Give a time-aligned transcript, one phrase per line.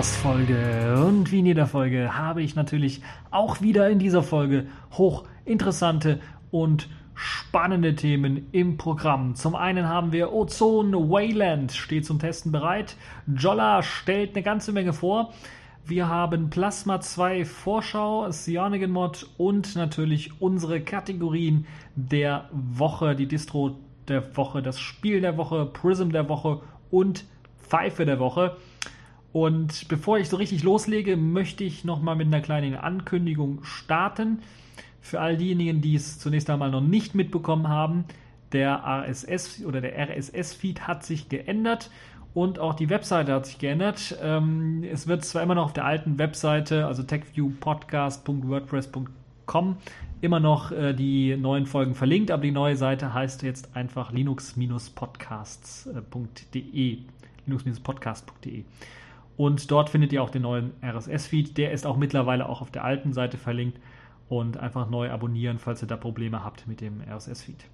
[0.00, 1.04] Podcast-Folge.
[1.06, 6.20] Und wie in jeder Folge habe ich natürlich auch wieder in dieser Folge hochinteressante
[6.50, 9.34] und spannende Themen im Programm.
[9.34, 12.96] Zum einen haben wir Ozon Wayland steht zum Testen bereit.
[13.26, 15.34] Jolla stellt eine ganze Menge vor.
[15.84, 23.76] Wir haben Plasma 2 Vorschau, Cyanogen Mod und natürlich unsere Kategorien der Woche, die Distro
[24.08, 27.26] der Woche, das Spiel der Woche, Prism der Woche und
[27.68, 28.56] Pfeife der Woche.
[29.32, 34.40] Und bevor ich so richtig loslege, möchte ich nochmal mit einer kleinen Ankündigung starten.
[35.00, 38.04] Für all diejenigen, die es zunächst einmal noch nicht mitbekommen haben,
[38.52, 41.90] der RSS oder der RSS-Feed hat sich geändert
[42.34, 44.18] und auch die Webseite hat sich geändert.
[44.22, 49.76] Ähm, es wird zwar immer noch auf der alten Webseite, also techviewpodcast.wordpress.com,
[50.20, 56.98] immer noch äh, die neuen Folgen verlinkt, aber die neue Seite heißt jetzt einfach linux-podcasts.de.
[57.46, 58.64] linux-podcast.de.
[59.40, 61.56] Und dort findet ihr auch den neuen RSS-Feed.
[61.56, 63.80] Der ist auch mittlerweile auch auf der alten Seite verlinkt.
[64.28, 67.64] Und einfach neu abonnieren, falls ihr da Probleme habt mit dem RSS-Feed.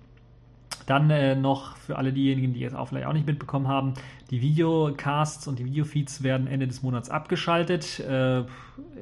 [0.87, 3.95] Dann äh, noch für alle diejenigen, die jetzt auch vielleicht auch nicht mitbekommen haben,
[4.31, 7.99] die Videocasts und die Videofeeds werden Ende des Monats abgeschaltet.
[7.99, 8.45] Äh,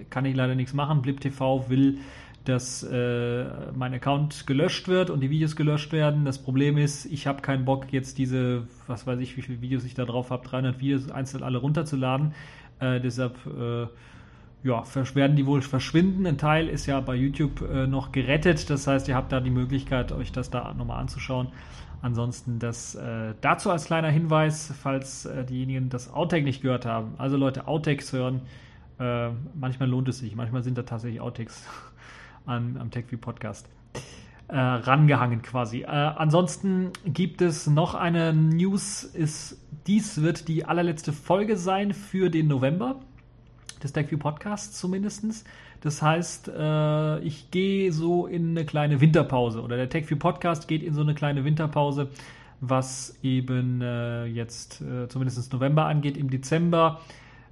[0.08, 1.02] kann ich leider nichts machen.
[1.02, 1.98] Blip TV will,
[2.44, 6.24] dass äh, mein Account gelöscht wird und die Videos gelöscht werden.
[6.26, 9.84] Das Problem ist, ich habe keinen Bock, jetzt diese, was weiß ich, wie viele Videos
[9.84, 12.34] ich da drauf habe, 300 Videos einzeln alle runterzuladen.
[12.80, 13.86] Äh, deshalb äh,
[14.62, 14.82] ja,
[15.14, 16.26] werden die wohl verschwinden.
[16.26, 18.68] Ein Teil ist ja bei YouTube äh, noch gerettet.
[18.68, 21.48] Das heißt, ihr habt da die Möglichkeit, euch das da nochmal anzuschauen.
[22.02, 27.14] Ansonsten das äh, dazu als kleiner Hinweis, falls äh, diejenigen das Outtake nicht gehört haben.
[27.16, 28.42] Also Leute, Outtakes hören.
[28.96, 30.36] Manchmal lohnt es sich.
[30.36, 31.66] Manchmal sind da tatsächlich Outtakes
[32.46, 33.68] an, am TechView Podcast.
[34.48, 35.82] Äh, rangehangen quasi.
[35.82, 39.04] Äh, ansonsten gibt es noch eine News.
[39.04, 42.96] Ist, dies wird die allerletzte Folge sein für den November
[43.82, 45.46] des TechView Podcasts zumindest.
[45.80, 50.82] Das heißt, äh, ich gehe so in eine kleine Winterpause oder der TechView Podcast geht
[50.82, 52.08] in so eine kleine Winterpause,
[52.60, 56.16] was eben äh, jetzt äh, zumindest November angeht.
[56.16, 57.00] Im Dezember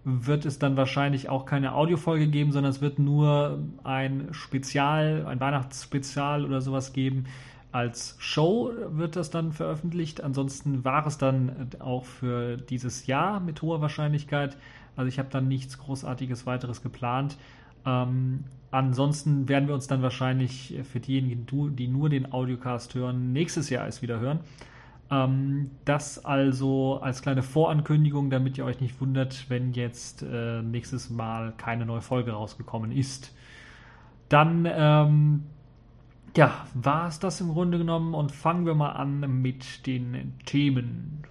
[0.05, 5.41] wird es dann wahrscheinlich auch keine Audiofolge geben, sondern es wird nur ein Spezial, ein
[5.41, 7.25] Weihnachtsspezial oder sowas geben.
[7.71, 10.23] Als Show wird das dann veröffentlicht.
[10.23, 14.57] Ansonsten war es dann auch für dieses Jahr mit hoher Wahrscheinlichkeit.
[14.97, 17.39] Also ich habe dann nichts Großartiges weiteres geplant.
[17.87, 21.47] Ähm, ansonsten werden wir uns dann wahrscheinlich für diejenigen,
[21.77, 24.41] die nur den Audiocast hören, nächstes Jahr erst wieder hören.
[25.13, 31.11] Ähm, das also als kleine Vorankündigung, damit ihr euch nicht wundert, wenn jetzt äh, nächstes
[31.11, 33.35] Mal keine neue Folge rausgekommen ist.
[34.31, 35.43] Dann ähm,
[36.35, 41.25] ja, war es das im Grunde genommen und fangen wir mal an mit den Themen.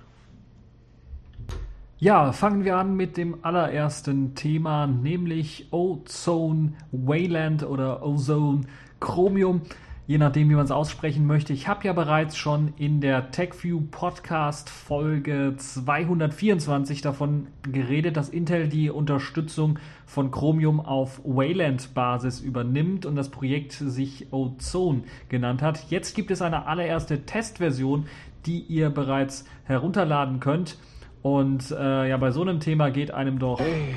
[1.97, 8.61] Ja, fangen wir an mit dem allerersten Thema, nämlich Ozone Wayland oder Ozone
[8.99, 9.61] Chromium,
[10.07, 11.53] je nachdem, wie man es aussprechen möchte.
[11.53, 18.67] Ich habe ja bereits schon in der TechView Podcast Folge 224 davon geredet, dass Intel
[18.67, 25.89] die Unterstützung von Chromium auf Wayland-Basis übernimmt und das Projekt sich Ozone genannt hat.
[25.89, 28.07] Jetzt gibt es eine allererste Testversion,
[28.45, 30.77] die ihr bereits herunterladen könnt.
[31.21, 33.59] Und äh, ja, bei so einem Thema geht einem doch.
[33.59, 33.93] Hey,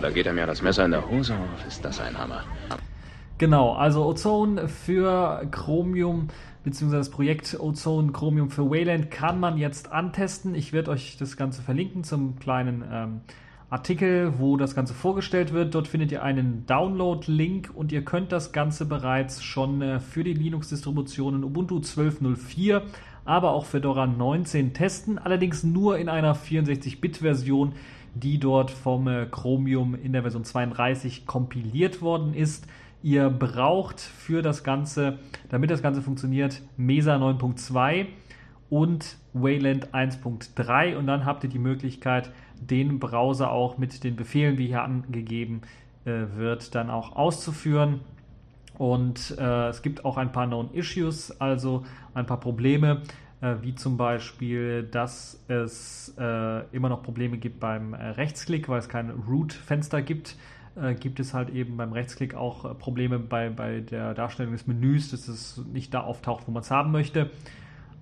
[0.00, 1.66] da geht einem ja das Messer in der Hose auf.
[1.66, 2.44] Ist das ein Hammer?
[3.38, 6.28] Genau, also Ozone für Chromium
[6.62, 10.54] beziehungsweise das Projekt Ozone Chromium für Wayland kann man jetzt antesten.
[10.54, 13.20] Ich werde euch das Ganze verlinken zum kleinen ähm,
[13.70, 15.74] Artikel, wo das Ganze vorgestellt wird.
[15.74, 20.34] Dort findet ihr einen Download-Link und ihr könnt das Ganze bereits schon äh, für die
[20.34, 22.82] Linux-Distributionen Ubuntu 12.04
[23.24, 27.72] aber auch Fedora 19 testen, allerdings nur in einer 64-Bit-Version,
[28.14, 32.66] die dort vom äh, Chromium in der Version 32 kompiliert worden ist.
[33.04, 35.18] Ihr braucht für das Ganze,
[35.50, 38.06] damit das Ganze funktioniert, Mesa 9.2
[38.70, 42.30] und Wayland 1.3 und dann habt ihr die Möglichkeit,
[42.62, 45.60] den Browser auch mit den Befehlen, wie hier angegeben
[46.06, 48.00] äh, wird, dann auch auszuführen.
[48.78, 51.84] Und äh, es gibt auch ein paar Known Issues, also
[52.14, 53.02] ein paar Probleme,
[53.42, 58.78] äh, wie zum Beispiel, dass es äh, immer noch Probleme gibt beim äh, Rechtsklick, weil
[58.78, 60.38] es kein Root-Fenster gibt.
[60.76, 64.66] Äh, gibt es halt eben beim Rechtsklick auch äh, Probleme bei, bei der Darstellung des
[64.66, 67.30] Menüs, dass es nicht da auftaucht, wo man es haben möchte.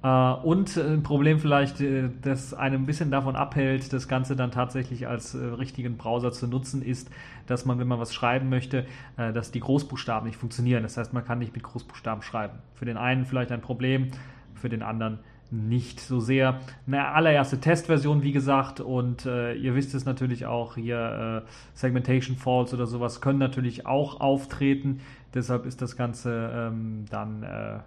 [0.04, 1.76] Uh, und ein Problem vielleicht,
[2.22, 6.48] das einem ein bisschen davon abhält, das Ganze dann tatsächlich als uh, richtigen Browser zu
[6.48, 7.08] nutzen, ist,
[7.46, 8.84] dass man, wenn man was schreiben möchte,
[9.16, 10.82] uh, dass die Großbuchstaben nicht funktionieren.
[10.82, 12.54] Das heißt, man kann nicht mit Großbuchstaben schreiben.
[12.74, 14.10] Für den einen vielleicht ein Problem,
[14.54, 15.20] für den anderen
[15.52, 16.60] nicht so sehr.
[16.86, 22.36] Eine allererste Testversion, wie gesagt, und äh, ihr wisst es natürlich auch, hier äh, Segmentation
[22.36, 25.00] Falls oder sowas können natürlich auch auftreten.
[25.34, 27.78] Deshalb ist das Ganze ähm, dann äh,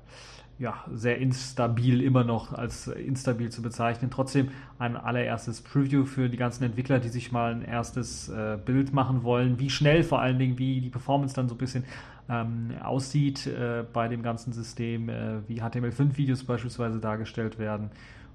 [0.57, 4.09] ja, sehr instabil immer noch als instabil zu bezeichnen.
[4.09, 8.93] Trotzdem ein allererstes Preview für die ganzen Entwickler, die sich mal ein erstes äh, Bild
[8.93, 11.83] machen wollen, wie schnell vor allen Dingen, wie die Performance dann so ein bisschen
[12.29, 17.91] ähm, aussieht äh, bei dem ganzen System, äh, wie HTML5-Videos beispielsweise dargestellt werden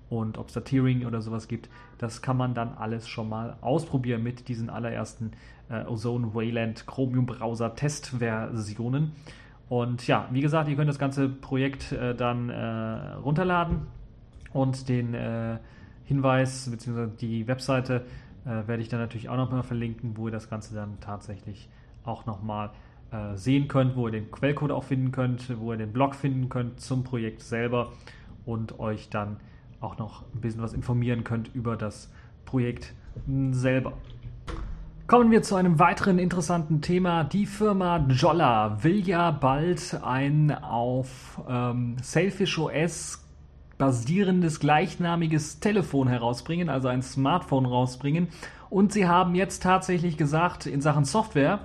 [0.08, 1.68] und ob es da Tiering oder sowas gibt.
[1.98, 5.32] Das kann man dann alles schon mal ausprobieren mit diesen allerersten
[5.70, 9.12] äh, Ozone Wayland Chromium Browser Testversionen.
[9.68, 13.86] Und ja, wie gesagt, ihr könnt das ganze Projekt äh, dann äh, runterladen
[14.52, 15.58] und den äh,
[16.04, 17.06] Hinweis bzw.
[17.20, 18.04] die Webseite
[18.42, 21.68] werde ich dann natürlich auch nochmal verlinken, wo ihr das Ganze dann tatsächlich
[22.04, 22.70] auch nochmal
[23.12, 26.48] äh, sehen könnt, wo ihr den Quellcode auch finden könnt, wo ihr den Blog finden
[26.48, 27.92] könnt zum Projekt selber
[28.44, 29.36] und euch dann
[29.80, 32.12] auch noch ein bisschen was informieren könnt über das
[32.44, 32.94] Projekt
[33.50, 33.94] selber.
[35.06, 37.24] Kommen wir zu einem weiteren interessanten Thema.
[37.24, 43.24] Die Firma Jolla will ja bald ein auf ähm, Sailfish OS
[43.76, 48.28] basierendes gleichnamiges Telefon herausbringen, also ein Smartphone rausbringen.
[48.68, 51.60] Und sie haben jetzt tatsächlich gesagt, in Sachen Software,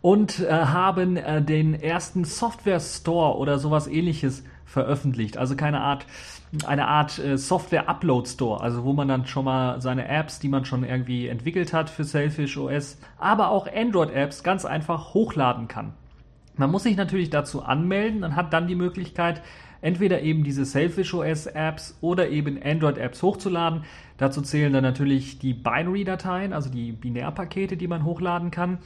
[0.00, 5.38] und äh, haben äh, den ersten Software Store oder sowas ähnliches veröffentlicht.
[5.38, 6.06] Also keine Art,
[6.66, 10.48] eine Art äh, Software Upload Store, also wo man dann schon mal seine Apps, die
[10.48, 15.68] man schon irgendwie entwickelt hat für Selfish OS, aber auch Android Apps ganz einfach hochladen
[15.68, 15.94] kann.
[16.56, 19.42] Man muss sich natürlich dazu anmelden und hat dann die Möglichkeit,
[19.80, 23.84] entweder eben diese Selfish OS Apps oder eben Android Apps hochzuladen.
[24.16, 28.78] Dazu zählen dann natürlich die Binary-Dateien, also die Binärpakete, die man hochladen kann.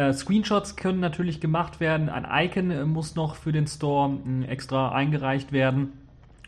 [0.00, 2.08] Äh, Screenshots können natürlich gemacht werden.
[2.08, 5.92] Ein Icon äh, muss noch für den Store äh, extra eingereicht werden.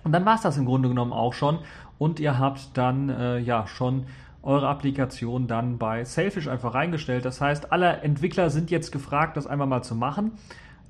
[0.05, 1.59] Und dann war es das im Grunde genommen auch schon.
[1.99, 4.07] Und ihr habt dann äh, ja schon
[4.43, 7.27] eure Applikation dann bei Selfish einfach reingestellt.
[7.27, 10.33] Das heißt, alle Entwickler sind jetzt gefragt, das einmal mal zu machen.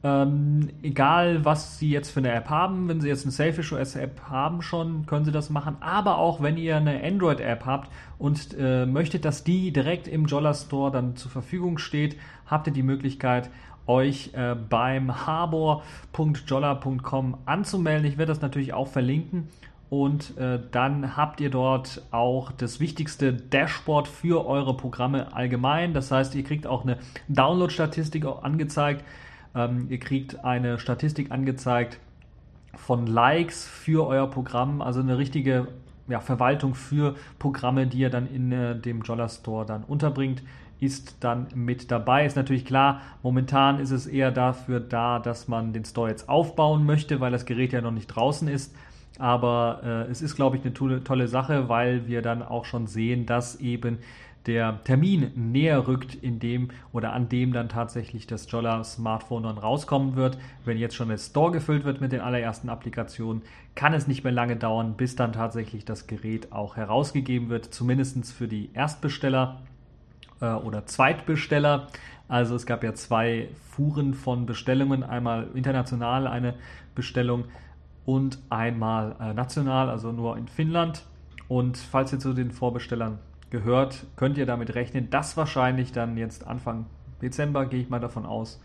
[0.05, 3.95] Ähm, egal, was Sie jetzt für eine App haben, wenn Sie jetzt eine Selfish OS
[3.95, 5.77] App haben schon, können Sie das machen.
[5.81, 7.89] Aber auch wenn ihr eine Android App habt
[8.19, 12.17] und äh, möchtet, dass die direkt im Jolla Store dann zur Verfügung steht,
[12.47, 13.49] habt ihr die Möglichkeit,
[13.87, 18.05] euch äh, beim harbor.jolla.com anzumelden.
[18.07, 19.51] Ich werde das natürlich auch verlinken.
[19.89, 25.95] Und äh, dann habt ihr dort auch das wichtigste Dashboard für eure Programme allgemein.
[25.95, 29.05] Das heißt, ihr kriegt auch eine Download-Statistik angezeigt
[29.55, 31.99] ähm, ihr kriegt eine Statistik angezeigt
[32.75, 35.69] von Likes für euer Programm, also eine richtige
[36.09, 40.43] ja, Verwaltung für Programme, die ihr dann in äh, dem Jolla Store dann unterbringt,
[40.81, 42.27] ist dann mit dabei.
[42.27, 46.85] Ist natürlich klar, momentan ist es eher dafür da, dass man den Store jetzt aufbauen
[46.85, 48.75] möchte, weil das Gerät ja noch nicht draußen ist.
[49.19, 52.87] Aber äh, es ist, glaube ich, eine tolle, tolle Sache, weil wir dann auch schon
[52.87, 53.99] sehen, dass eben
[54.47, 59.59] der Termin näher rückt, in dem oder an dem dann tatsächlich das Jolla Smartphone dann
[59.59, 60.39] rauskommen wird.
[60.65, 63.43] Wenn jetzt schon der Store gefüllt wird mit den allerersten Applikationen,
[63.75, 68.33] kann es nicht mehr lange dauern, bis dann tatsächlich das Gerät auch herausgegeben wird, zumindest
[68.33, 69.61] für die Erstbesteller
[70.41, 71.89] äh, oder Zweitbesteller.
[72.29, 76.55] Also es gab ja zwei Fuhren von Bestellungen, einmal international eine
[76.95, 77.45] Bestellung
[78.05, 81.05] und einmal äh, national, also nur in Finnland.
[81.49, 83.19] Und falls ihr zu den Vorbestellern
[83.53, 86.87] gehört, könnt ihr damit rechnen, dass wahrscheinlich dann jetzt Anfang
[87.21, 88.61] Dezember, gehe ich mal davon aus,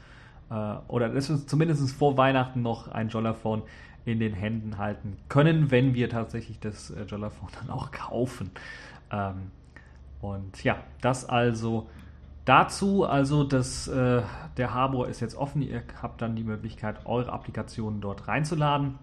[0.49, 0.53] äh,
[0.87, 3.63] oder dass wir zumindest vor Weihnachten noch ein Jollaphone
[4.05, 8.49] in den Händen halten können, wenn wir tatsächlich das äh, Jollaphone dann auch kaufen.
[9.11, 9.51] Ähm,
[10.21, 11.89] und ja, das also
[12.45, 13.03] dazu.
[13.03, 14.21] Also das, äh,
[14.55, 15.61] der Harbor ist jetzt offen.
[15.61, 18.95] Ihr habt dann die Möglichkeit, eure Applikationen dort reinzuladen.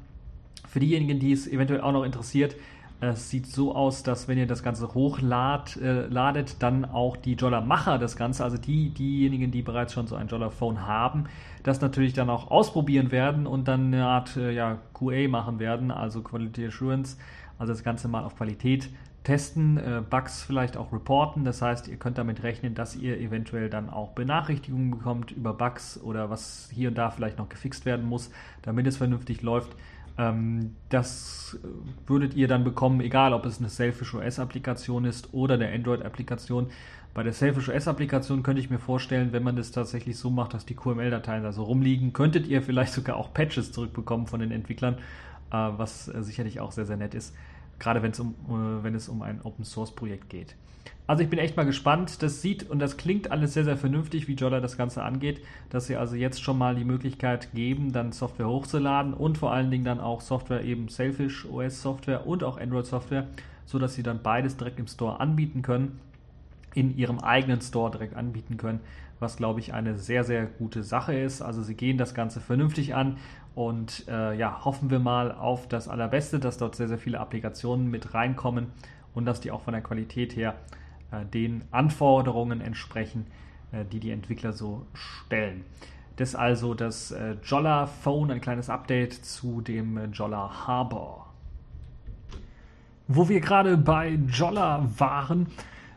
[0.67, 2.57] Für diejenigen, die es eventuell auch noch interessiert,
[3.01, 7.99] es sieht so aus, dass wenn ihr das Ganze hochladet, äh, dann auch die Jolla-Macher
[7.99, 11.25] das Ganze, also die, diejenigen, die bereits schon so ein Jolla-Phone haben,
[11.63, 15.91] das natürlich dann auch ausprobieren werden und dann eine Art äh, ja, QA machen werden,
[15.91, 17.19] also Quality Assurance,
[17.59, 18.91] also das Ganze mal auf Qualität
[19.25, 21.45] testen, äh, Bugs vielleicht auch reporten.
[21.45, 25.99] Das heißt, ihr könnt damit rechnen, dass ihr eventuell dann auch Benachrichtigungen bekommt über Bugs
[26.03, 28.31] oder was hier und da vielleicht noch gefixt werden muss,
[28.63, 29.75] damit es vernünftig läuft.
[30.17, 31.59] Ähm, das
[32.07, 36.69] würdet ihr dann bekommen, egal ob es eine Selfish OS-Applikation ist oder eine Android-Applikation.
[37.15, 40.67] Bei der Selfish OS-Applikation könnte ich mir vorstellen, wenn man das tatsächlich so macht, dass
[40.67, 44.95] die QML-Dateien da so rumliegen, könntet ihr vielleicht sogar auch Patches zurückbekommen von den Entwicklern,
[45.51, 47.35] äh, was äh, sicherlich auch sehr, sehr nett ist.
[47.79, 50.57] Gerade wenn es um, äh, wenn es um ein Open Source Projekt geht.
[51.07, 52.23] Also ich bin echt mal gespannt.
[52.23, 55.87] Das sieht und das klingt alles sehr, sehr vernünftig, wie Jolla das Ganze angeht, dass
[55.87, 59.85] sie also jetzt schon mal die Möglichkeit geben, dann Software hochzuladen und vor allen Dingen
[59.85, 63.27] dann auch Software, eben Selfish OS Software und auch Android Software,
[63.67, 66.01] sodass sie dann beides direkt im Store anbieten können,
[66.75, 68.81] in ihrem eigenen Store direkt anbieten können,
[69.21, 71.43] was glaube ich eine sehr, sehr gute Sache ist.
[71.43, 73.19] Also sie gehen das Ganze vernünftig an
[73.55, 77.89] und äh, ja, hoffen wir mal auf das Allerbeste, dass dort sehr, sehr viele Applikationen
[77.91, 78.73] mit reinkommen
[79.15, 80.57] und dass die auch von der Qualität her
[81.13, 83.27] äh, den Anforderungen entsprechen,
[83.73, 85.65] äh, die die Entwickler so stellen.
[86.17, 91.33] Das ist also das äh, Jolla Phone, ein kleines Update zu dem Jolla Harbor.
[93.07, 95.49] Wo wir gerade bei Jolla waren,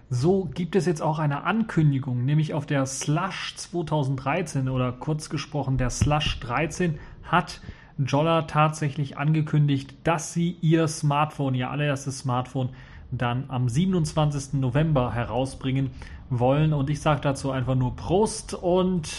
[0.10, 5.78] so gibt es jetzt auch eine Ankündigung, nämlich auf der Slush 2013 oder kurz gesprochen
[5.78, 6.98] der Slush 13
[7.32, 7.62] hat
[7.98, 12.70] Jolla tatsächlich angekündigt, dass sie ihr Smartphone, ihr allererstes Smartphone,
[13.12, 14.54] dann am 27.
[14.54, 15.92] November herausbringen
[16.30, 16.74] wollen.
[16.74, 19.10] Und ich sage dazu einfach nur Prost und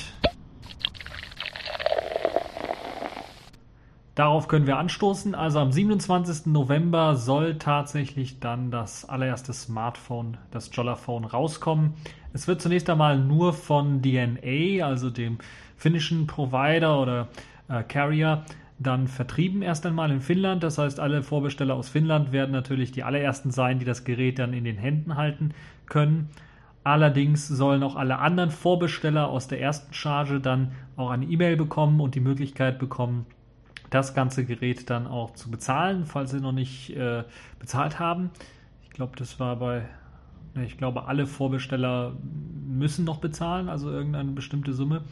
[4.14, 5.34] darauf können wir anstoßen.
[5.34, 6.46] Also am 27.
[6.46, 11.94] November soll tatsächlich dann das allererste Smartphone, das Jollaphone, rauskommen.
[12.32, 15.38] Es wird zunächst einmal nur von DNA, also dem
[15.76, 17.28] finnischen Provider oder
[17.68, 18.44] äh, Carrier,
[18.78, 20.62] dann vertrieben erst einmal in Finnland.
[20.62, 24.52] Das heißt, alle Vorbesteller aus Finnland werden natürlich die allerersten sein, die das Gerät dann
[24.52, 25.52] in den Händen halten
[25.86, 26.30] können.
[26.84, 32.00] Allerdings sollen auch alle anderen Vorbesteller aus der ersten Charge dann auch eine E-Mail bekommen
[32.00, 33.26] und die Möglichkeit bekommen,
[33.90, 37.24] das ganze Gerät dann auch zu bezahlen, falls sie noch nicht äh,
[37.58, 38.30] bezahlt haben.
[38.84, 39.82] Ich glaube, das war bei,
[40.54, 42.14] ne, ich glaube, alle Vorbesteller
[42.66, 45.02] müssen noch bezahlen, also irgendeine bestimmte Summe,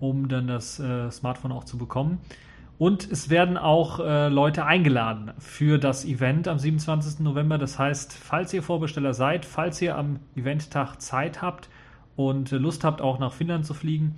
[0.00, 2.20] um dann das äh, Smartphone auch zu bekommen.
[2.78, 7.20] Und es werden auch äh, Leute eingeladen für das Event am 27.
[7.20, 7.58] November.
[7.58, 11.68] Das heißt, falls ihr Vorbesteller seid, falls ihr am Eventtag Zeit habt
[12.14, 14.14] und Lust habt, auch nach Finnland zu fliegen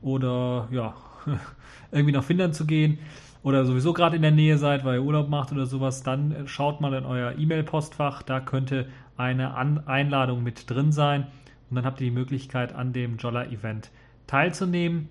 [0.00, 0.94] oder ja,
[1.92, 2.98] irgendwie nach Finnland zu gehen
[3.42, 6.80] oder sowieso gerade in der Nähe seid, weil ihr Urlaub macht oder sowas, dann schaut
[6.80, 8.22] mal in euer E-Mail-Postfach.
[8.22, 11.26] Da könnte eine An Einladung mit drin sein.
[11.68, 13.90] Und dann habt ihr die Möglichkeit, an dem Jolla-Event
[14.26, 15.08] teilzunehmen.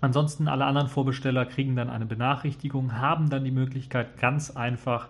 [0.00, 5.08] Ansonsten alle anderen Vorbesteller kriegen dann eine Benachrichtigung, haben dann die Möglichkeit, ganz einfach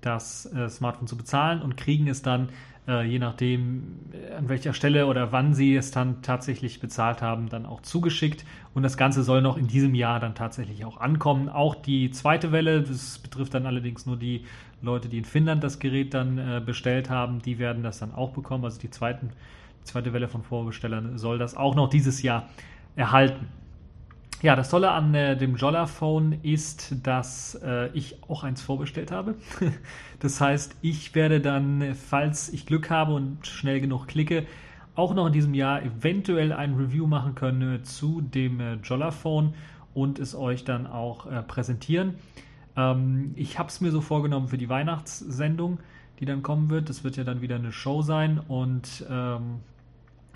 [0.00, 2.50] das äh, Smartphone zu bezahlen und kriegen es dann,
[2.86, 7.48] äh, je nachdem, äh, an welcher Stelle oder wann sie es dann tatsächlich bezahlt haben,
[7.48, 8.44] dann auch zugeschickt.
[8.74, 11.48] Und das Ganze soll noch in diesem Jahr dann tatsächlich auch ankommen.
[11.48, 14.44] Auch die zweite Welle, das betrifft dann allerdings nur die
[14.82, 18.30] Leute, die in Finnland das Gerät dann äh, bestellt haben, die werden das dann auch
[18.30, 18.64] bekommen.
[18.64, 19.30] Also die, zweiten,
[19.80, 22.48] die zweite Welle von Vorbestellern soll das auch noch dieses Jahr
[22.94, 23.48] erhalten.
[24.42, 29.34] Ja, das Tolle an äh, dem Jolla-Phone ist, dass äh, ich auch eins vorbestellt habe.
[30.18, 34.44] das heißt, ich werde dann, falls ich Glück habe und schnell genug klicke,
[34.94, 39.54] auch noch in diesem Jahr eventuell ein Review machen können zu dem äh, Jolla-Phone
[39.94, 42.16] und es euch dann auch äh, präsentieren.
[42.76, 45.80] Ähm, ich habe es mir so vorgenommen für die Weihnachtssendung,
[46.20, 46.90] die dann kommen wird.
[46.90, 49.60] Das wird ja dann wieder eine Show sein und ähm,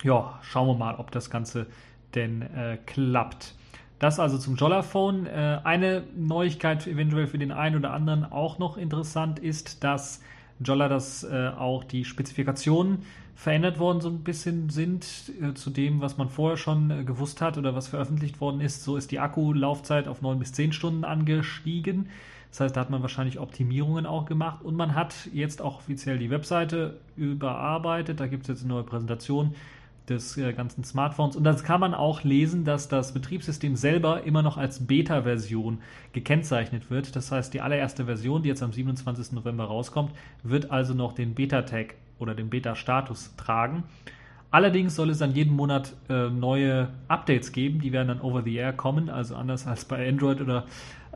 [0.01, 1.67] ja, schauen wir mal, ob das Ganze
[2.15, 3.53] denn äh, klappt.
[4.01, 5.27] Das also zum Jollaphone.
[5.27, 10.21] Äh, eine Neuigkeit eventuell für den einen oder anderen auch noch interessant ist, dass
[10.59, 13.03] Jolla das äh, auch die Spezifikationen
[13.35, 15.05] verändert worden so ein bisschen sind
[15.39, 18.83] äh, zu dem, was man vorher schon gewusst hat oder was veröffentlicht worden ist.
[18.83, 22.09] So ist die Akkulaufzeit auf 9 bis 10 Stunden angestiegen.
[22.49, 26.17] Das heißt, da hat man wahrscheinlich Optimierungen auch gemacht und man hat jetzt auch offiziell
[26.17, 28.19] die Webseite überarbeitet.
[28.19, 29.53] Da gibt es jetzt eine neue Präsentation
[30.09, 31.35] des äh, ganzen Smartphones.
[31.35, 35.79] Und das kann man auch lesen, dass das Betriebssystem selber immer noch als Beta-Version
[36.13, 37.15] gekennzeichnet wird.
[37.15, 39.33] Das heißt, die allererste Version, die jetzt am 27.
[39.33, 40.11] November rauskommt,
[40.43, 43.83] wird also noch den Beta-Tag oder den Beta-Status tragen.
[44.51, 48.53] Allerdings soll es dann jeden Monat äh, neue Updates geben, die werden dann over the
[48.53, 50.65] air kommen, also anders als bei Android oder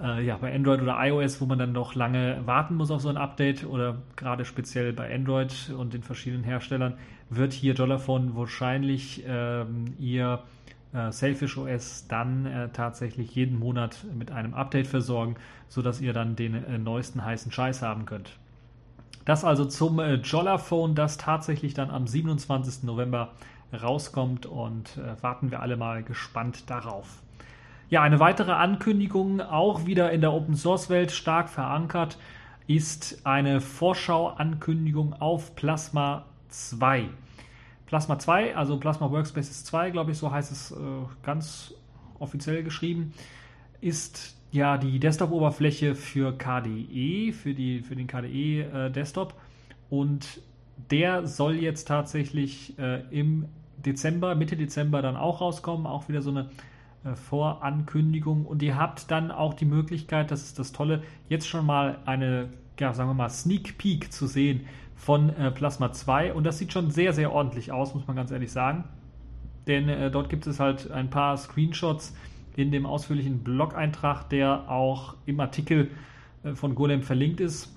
[0.02, 3.10] äh, ja, bei Android oder iOS, wo man dann noch lange warten muss auf so
[3.10, 6.94] ein Update oder gerade speziell bei Android und den verschiedenen Herstellern
[7.30, 10.44] wird hier Jollaphone wahrscheinlich ähm, ihr
[10.94, 15.36] äh, Selfish OS dann äh, tatsächlich jeden Monat mit einem Update versorgen,
[15.68, 18.38] sodass ihr dann den äh, neuesten heißen Scheiß haben könnt.
[19.26, 22.84] Das also zum äh, Jollaphone, das tatsächlich dann am 27.
[22.84, 23.34] November
[23.74, 27.22] rauskommt und äh, warten wir alle mal gespannt darauf.
[27.90, 32.18] Ja, eine weitere Ankündigung, auch wieder in der Open Source Welt stark verankert,
[32.68, 37.10] ist eine Vorschau-Ankündigung auf Plasma 2.
[37.86, 40.76] Plasma 2, also Plasma Workspaces 2, glaube ich, so heißt es äh,
[41.24, 41.74] ganz
[42.20, 43.14] offiziell geschrieben,
[43.82, 49.34] ist ja die Desktop-Oberfläche für KDE, für, die, für den KDE-Desktop.
[49.34, 50.42] Äh, und
[50.90, 53.46] der soll jetzt tatsächlich äh, im
[53.78, 55.86] Dezember, Mitte Dezember dann auch rauskommen.
[55.86, 56.50] Auch wieder so eine
[57.04, 58.46] äh, Vorankündigung.
[58.46, 62.50] Und ihr habt dann auch die Möglichkeit, das ist das Tolle, jetzt schon mal eine,
[62.80, 66.34] ja, sagen wir mal, Sneak Peek zu sehen von äh, Plasma 2.
[66.34, 68.86] Und das sieht schon sehr, sehr ordentlich aus, muss man ganz ehrlich sagen.
[69.68, 72.16] Denn äh, dort gibt es halt ein paar Screenshots
[72.56, 75.92] in dem ausführlichen Blog-Eintrag, der auch im Artikel
[76.44, 77.76] äh, von Golem verlinkt ist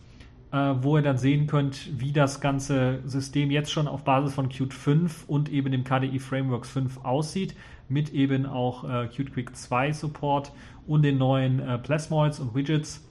[0.53, 4.49] äh, wo ihr dann sehen könnt, wie das ganze System jetzt schon auf Basis von
[4.49, 7.55] Qt 5 und eben dem KDE Frameworks 5 aussieht,
[7.89, 10.53] mit eben auch äh, Qt Quick 2 Support
[10.87, 13.07] und den neuen äh, Plasmoids und Widgets,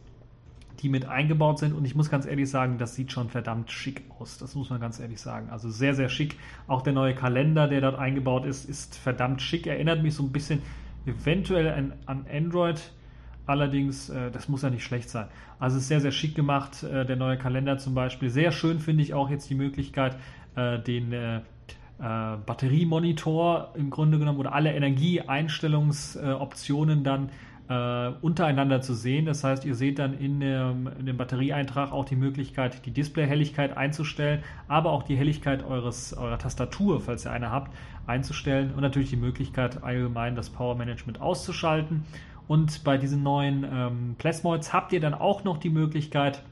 [0.79, 1.73] die mit eingebaut sind.
[1.73, 4.37] Und ich muss ganz ehrlich sagen, das sieht schon verdammt schick aus.
[4.37, 5.49] Das muss man ganz ehrlich sagen.
[5.49, 6.37] Also sehr, sehr schick.
[6.67, 9.67] Auch der neue Kalender, der dort eingebaut ist, ist verdammt schick.
[9.67, 10.61] Erinnert mich so ein bisschen
[11.05, 12.91] eventuell an, an Android
[13.47, 15.27] Allerdings, äh, das muss ja nicht schlecht sein.
[15.57, 18.29] Also ist sehr, sehr schick gemacht, äh, der neue Kalender zum Beispiel.
[18.29, 20.17] Sehr schön finde ich auch jetzt die Möglichkeit,
[20.55, 21.41] äh, den äh, äh,
[22.45, 27.29] Batteriemonitor im Grunde genommen oder alle Energieeinstellungsoptionen dann
[27.69, 29.25] äh, untereinander zu sehen.
[29.25, 33.75] Das heißt, ihr seht dann in dem, in dem Batterieeintrag auch die Möglichkeit, die Displayhelligkeit
[33.75, 37.73] einzustellen, aber auch die Helligkeit eures, eurer Tastatur, falls ihr eine habt,
[38.05, 42.05] einzustellen und natürlich die Möglichkeit, allgemein das Power Management auszuschalten
[42.47, 46.43] und bei diesen neuen ähm, Plasmoids habt ihr dann auch noch die Möglichkeit,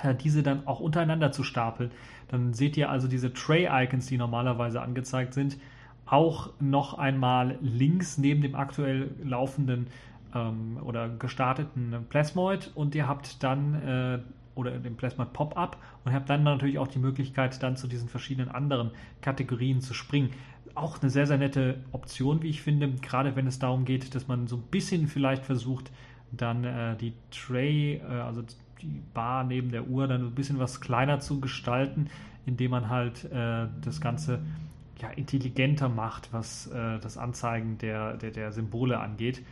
[0.00, 1.90] äh, diese dann auch untereinander zu stapeln.
[2.28, 5.58] Dann seht ihr also diese Tray-Icons, die normalerweise angezeigt sind,
[6.06, 9.88] auch noch einmal links neben dem aktuell laufenden
[10.36, 14.18] ähm, oder gestarteten Plasmoid und ihr habt dann äh,
[14.54, 18.50] oder dem Plasmoid Pop-up und habt dann natürlich auch die Möglichkeit, dann zu diesen verschiedenen
[18.50, 20.30] anderen Kategorien zu springen
[20.76, 24.28] auch eine sehr, sehr nette Option, wie ich finde, gerade wenn es darum geht, dass
[24.28, 25.90] man so ein bisschen vielleicht versucht,
[26.32, 28.42] dann äh, die Tray, äh, also
[28.82, 32.08] die Bar neben der Uhr, dann ein bisschen was kleiner zu gestalten,
[32.44, 34.40] indem man halt äh, das Ganze
[35.00, 39.42] ja, intelligenter macht, was äh, das Anzeigen der, der, der Symbole angeht.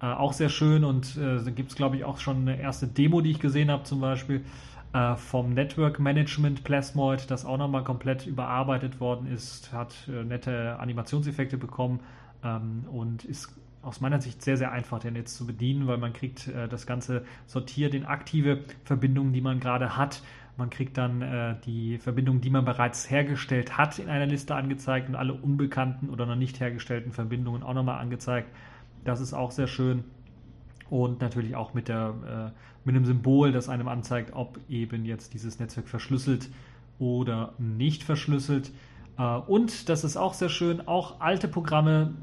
[0.00, 2.86] Äh, auch sehr schön und äh, da gibt es, glaube ich, auch schon eine erste
[2.86, 4.44] Demo, die ich gesehen habe, zum Beispiel
[4.92, 10.78] äh, vom Network Management Plasmoid, das auch nochmal komplett überarbeitet worden ist, hat äh, nette
[10.78, 12.00] Animationseffekte bekommen
[12.44, 16.12] ähm, und ist aus meiner Sicht sehr, sehr einfach, den jetzt zu bedienen, weil man
[16.12, 20.22] kriegt äh, das Ganze sortiert in aktive Verbindungen, die man gerade hat.
[20.56, 25.08] Man kriegt dann äh, die Verbindungen, die man bereits hergestellt hat, in einer Liste angezeigt
[25.08, 28.50] und alle unbekannten oder noch nicht hergestellten Verbindungen auch nochmal angezeigt.
[29.04, 30.04] Das ist auch sehr schön
[30.90, 35.34] und natürlich auch mit, der, äh, mit einem Symbol, das einem anzeigt, ob eben jetzt
[35.34, 36.48] dieses Netzwerk verschlüsselt
[36.98, 38.72] oder nicht verschlüsselt.
[39.18, 42.14] Äh, und das ist auch sehr schön, auch alte Programme,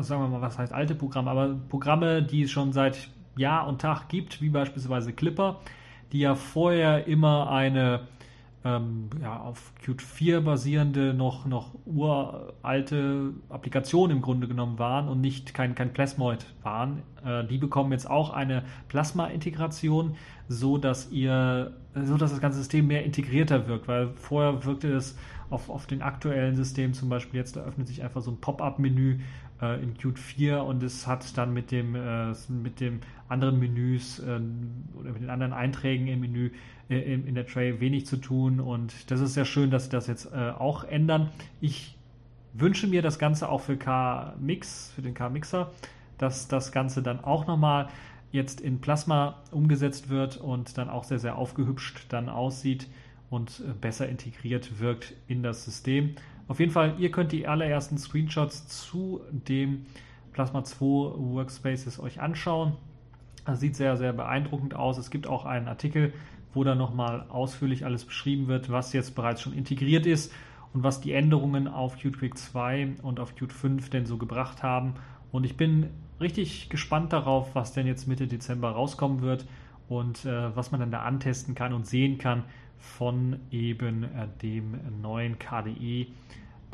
[0.00, 3.80] sagen wir mal, was heißt alte Programme, aber Programme, die es schon seit Jahr und
[3.80, 5.60] Tag gibt, wie beispielsweise Clipper,
[6.12, 8.06] die ja vorher immer eine
[8.64, 15.20] ähm, ja, auf Qt 4 basierende, noch, noch uralte Applikationen im Grunde genommen waren und
[15.20, 17.02] nicht kein, kein Plasmoid waren.
[17.24, 20.16] Äh, die bekommen jetzt auch eine Plasma-Integration,
[20.48, 25.16] so dass ihr, so dass das ganze System mehr integrierter wirkt, weil vorher wirkte es
[25.50, 29.20] auf, auf den aktuellen Systemen zum Beispiel jetzt eröffnet sich einfach so ein Pop-up-Menü
[29.62, 34.18] äh, in Qt 4 und es hat dann mit dem, äh, mit dem anderen Menüs
[34.18, 34.40] äh,
[34.98, 36.50] oder mit den anderen Einträgen im Menü
[36.90, 39.90] äh, in, in, der Tray wenig zu tun und das ist sehr schön, dass sie
[39.90, 41.30] das jetzt äh, auch ändern.
[41.60, 41.96] Ich
[42.52, 45.70] wünsche mir das Ganze auch für K-Mix, für den K-Mixer,
[46.18, 47.88] dass das Ganze dann auch nochmal
[48.32, 52.88] jetzt in Plasma umgesetzt wird und dann auch sehr, sehr aufgehübscht dann aussieht
[53.30, 56.16] und äh, besser integriert wirkt in das System.
[56.52, 59.86] Auf jeden Fall, ihr könnt die allerersten Screenshots zu dem
[60.34, 62.74] Plasma 2 Workspaces euch anschauen.
[63.46, 64.98] Das sieht sehr, sehr beeindruckend aus.
[64.98, 66.12] Es gibt auch einen Artikel,
[66.52, 70.30] wo dann nochmal ausführlich alles beschrieben wird, was jetzt bereits schon integriert ist
[70.74, 74.62] und was die Änderungen auf Qt Quick 2 und auf Qt 5 denn so gebracht
[74.62, 74.96] haben.
[75.30, 75.88] Und ich bin
[76.20, 79.46] richtig gespannt darauf, was denn jetzt Mitte Dezember rauskommen wird
[79.88, 82.44] und äh, was man dann da antesten kann und sehen kann,
[82.76, 86.08] von eben äh, dem neuen KDE,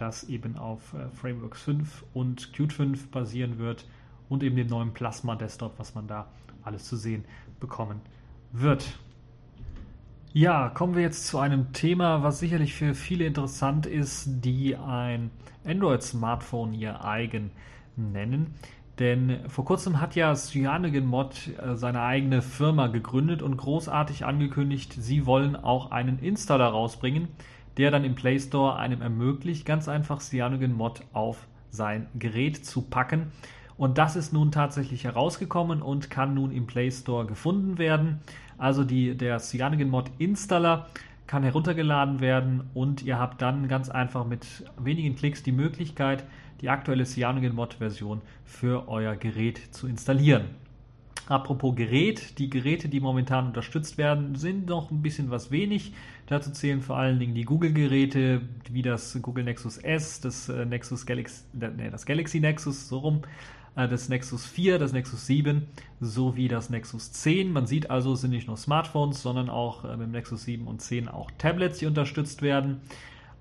[0.01, 3.87] das eben auf äh, Frameworks 5 und Qt 5 basieren wird
[4.29, 6.29] und eben dem neuen Plasma Desktop, was man da
[6.63, 7.25] alles zu sehen
[7.61, 8.01] bekommen
[8.53, 8.99] wird.
[10.33, 15.31] Ja, kommen wir jetzt zu einem Thema, was sicherlich für viele interessant ist, die ein
[15.65, 17.51] Android-Smartphone ihr eigen
[17.97, 18.55] nennen.
[18.99, 25.25] Denn vor kurzem hat ja CyanogenMod äh, seine eigene Firma gegründet und großartig angekündigt, sie
[25.25, 27.29] wollen auch einen Installer rausbringen,
[27.79, 33.31] der dann im Play Store einem ermöglicht, ganz einfach CyanogenMod auf sein Gerät zu packen
[33.77, 38.19] Und das ist nun tatsächlich herausgekommen und kann nun im Play Store gefunden werden.
[38.59, 40.89] Also die, der CyanogenMod Installer
[41.29, 44.47] kann heruntergeladen werden und ihr habt dann ganz einfach mit
[44.79, 46.25] wenigen Klicks die Möglichkeit,
[46.61, 50.47] die aktuelle CyanogenMod-Version für euer Gerät zu installieren.
[51.29, 55.93] Apropos Gerät, die Geräte, die momentan unterstützt werden, sind noch ein bisschen was wenig.
[56.29, 61.07] Dazu zählen vor allen Dingen die Google-Geräte, wie das Google Nexus S, das äh, Nexus
[61.07, 63.23] Galaxy, das Galaxy Nexus, so rum,
[63.77, 65.67] äh, das Nexus 4, das Nexus 7
[66.01, 67.51] sowie das Nexus 10.
[67.51, 70.67] Man sieht also, es sind nicht nur Smartphones, sondern auch äh, mit dem Nexus 7
[70.67, 72.83] und 10 auch Tablets, die unterstützt werden.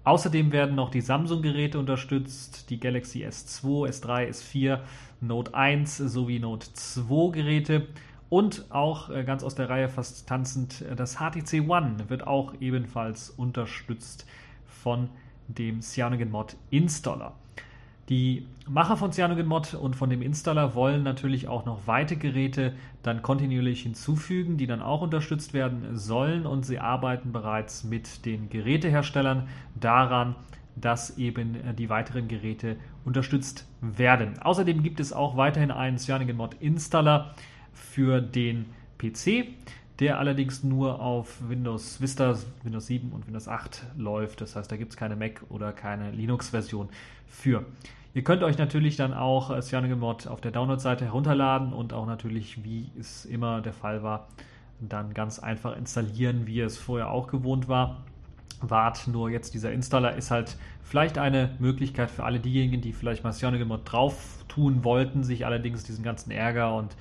[0.05, 4.79] Außerdem werden noch die Samsung-Geräte unterstützt, die Galaxy S2, S3, S4,
[5.19, 7.87] Note 1 sowie Note 2 Geräte.
[8.29, 13.29] Und auch äh, ganz aus der Reihe fast tanzend, das HTC One wird auch ebenfalls
[13.29, 14.25] unterstützt
[14.65, 15.09] von
[15.47, 17.33] dem CyanogenMod Installer.
[18.09, 23.21] Die Macher von CyanogenMod und von dem Installer wollen natürlich auch noch weitere Geräte dann
[23.21, 29.49] kontinuierlich hinzufügen, die dann auch unterstützt werden sollen und sie arbeiten bereits mit den Geräteherstellern
[29.75, 30.35] daran,
[30.75, 34.39] dass eben äh, die weiteren Geräte unterstützt werden.
[34.39, 37.33] Außerdem gibt es auch weiterhin einen CyanogenMod Installer
[37.77, 38.65] für den
[38.97, 39.47] PC,
[39.99, 44.41] der allerdings nur auf Windows Vista, Windows 7 und Windows 8 läuft.
[44.41, 46.89] Das heißt, da gibt es keine Mac oder keine Linux-Version
[47.27, 47.65] für.
[48.13, 52.89] Ihr könnt euch natürlich dann auch CyanogenMod auf der Download-Seite herunterladen und auch natürlich, wie
[52.99, 54.27] es immer der Fall war,
[54.79, 58.03] dann ganz einfach installieren, wie es vorher auch gewohnt war.
[58.61, 63.23] Wart, nur jetzt dieser Installer ist halt vielleicht eine Möglichkeit für alle diejenigen, die vielleicht
[63.23, 66.95] mal CyanogenMod drauf tun wollten, sich allerdings diesen ganzen Ärger und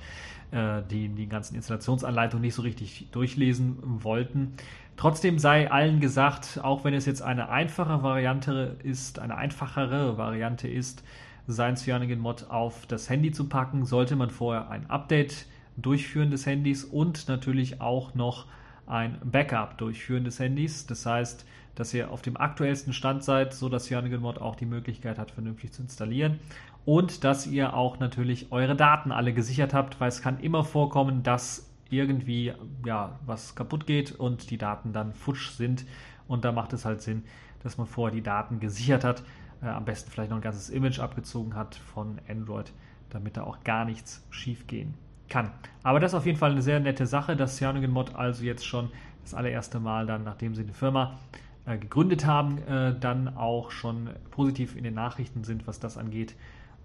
[0.51, 4.53] äh, die, die ganzen Installationsanleitungen nicht so richtig durchlesen wollten.
[4.95, 10.67] Trotzdem sei allen gesagt, auch wenn es jetzt eine einfache Variante ist, eine einfachere Variante
[10.67, 11.03] ist,
[11.45, 15.45] sein Cyanogen-Mod auf das Handy zu packen, sollte man vorher ein Update
[15.77, 18.47] durchführen des Handys und natürlich auch noch
[18.87, 20.87] ein Backup durchführen des Handys.
[20.87, 25.19] Das heißt, dass ihr auf dem aktuellsten Stand seid, so dass Cyanogen-Mod auch die Möglichkeit
[25.19, 26.39] hat, vernünftig zu installieren.
[26.87, 31.21] Und dass ihr auch natürlich eure Daten alle gesichert habt, weil es kann immer vorkommen,
[31.21, 32.53] dass irgendwie
[32.85, 35.85] ja, was kaputt geht und die Daten dann futsch sind.
[36.29, 37.25] Und da macht es halt Sinn,
[37.61, 39.23] dass man vorher die Daten gesichert hat,
[39.61, 42.71] äh, am besten vielleicht noch ein ganzes Image abgezogen hat von Android,
[43.09, 44.93] damit da auch gar nichts schief gehen
[45.27, 45.51] kann.
[45.83, 48.91] Aber das ist auf jeden Fall eine sehr nette Sache, dass CyanogenMod also jetzt schon
[49.23, 51.19] das allererste Mal dann, nachdem sie eine Firma
[51.65, 56.33] äh, gegründet haben, äh, dann auch schon positiv in den Nachrichten sind, was das angeht,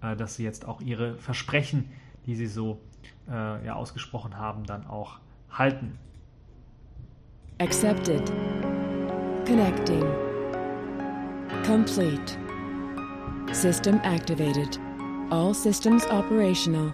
[0.03, 1.89] dass sie jetzt auch ihre Versprechen,
[2.25, 2.79] die sie so
[3.29, 5.97] äh, ja, ausgesprochen haben, dann auch halten.
[7.59, 8.31] Accepted.
[9.45, 10.03] Connecting.
[11.65, 12.37] Complete.
[13.51, 14.79] System activated.
[15.29, 16.93] All systems operational.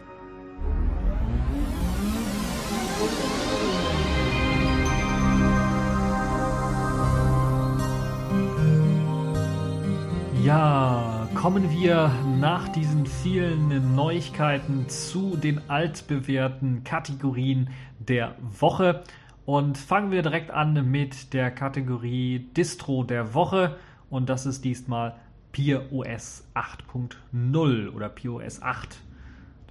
[10.44, 11.09] Ja,
[11.40, 19.04] kommen wir nach diesen vielen Neuigkeiten zu den altbewährten Kategorien der Woche.
[19.46, 23.78] Und fangen wir direkt an mit der Kategorie Distro der Woche.
[24.10, 25.16] Und das ist diesmal
[25.54, 29.00] PeerOS 8.0 oder PeerOS 8.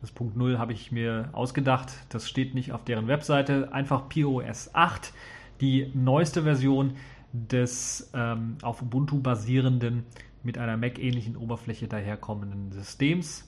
[0.01, 1.93] Das Punkt 0 habe ich mir ausgedacht.
[2.09, 3.75] Das steht nicht auf deren Webseite.
[3.75, 5.13] Einfach PeerOS 8,
[5.61, 6.95] die neueste Version
[7.35, 10.07] des ähm, auf Ubuntu basierenden
[10.49, 13.47] mit einer Mac-ähnlichen Oberfläche daherkommenden Systems.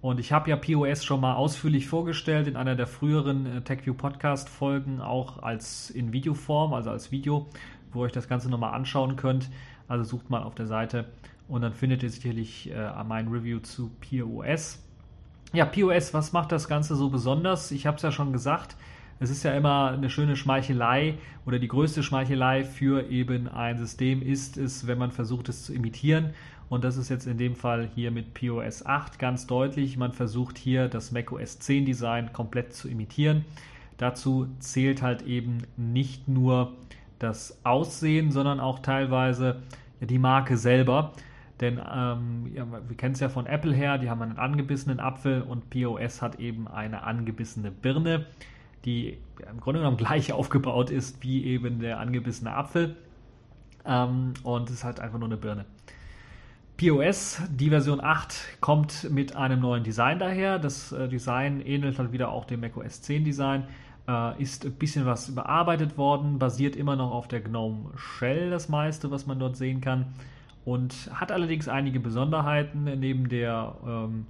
[0.00, 3.94] Und ich habe ja POS schon mal ausführlich vorgestellt in einer der früheren äh, TechView
[3.94, 7.48] Podcast Folgen, auch als in Videoform, also als Video,
[7.90, 9.50] wo ihr euch das Ganze nochmal anschauen könnt.
[9.88, 11.06] Also sucht mal auf der Seite
[11.48, 14.80] und dann findet ihr sicherlich äh, mein Review zu POS.
[15.52, 17.72] Ja, POS, was macht das Ganze so besonders?
[17.72, 18.76] Ich habe es ja schon gesagt,
[19.20, 24.22] es ist ja immer eine schöne Schmeichelei oder die größte Schmeichelei für eben ein System
[24.22, 26.30] ist es, wenn man versucht es zu imitieren.
[26.68, 29.96] Und das ist jetzt in dem Fall hier mit POS 8 ganz deutlich.
[29.96, 33.44] Man versucht hier das macOS 10 Design komplett zu imitieren.
[33.96, 36.74] Dazu zählt halt eben nicht nur
[37.18, 39.62] das Aussehen, sondern auch teilweise
[40.00, 41.12] die Marke selber.
[41.60, 45.42] Denn ähm, ja, wir kennen es ja von Apple her, die haben einen angebissenen Apfel
[45.42, 48.26] und POS hat eben eine angebissene Birne
[48.84, 49.18] die
[49.50, 52.96] im Grunde genommen gleich aufgebaut ist wie eben der angebissene Apfel.
[53.84, 55.64] Ähm, und es ist halt einfach nur eine Birne.
[56.76, 60.60] POS, die Version 8, kommt mit einem neuen Design daher.
[60.60, 63.64] Das äh, Design ähnelt halt wieder auch dem macOS 10 Design.
[64.06, 68.68] Äh, ist ein bisschen was überarbeitet worden, basiert immer noch auf der GNOME Shell, das
[68.68, 70.14] meiste, was man dort sehen kann.
[70.64, 72.84] Und hat allerdings einige Besonderheiten.
[72.84, 74.26] Neben der ähm,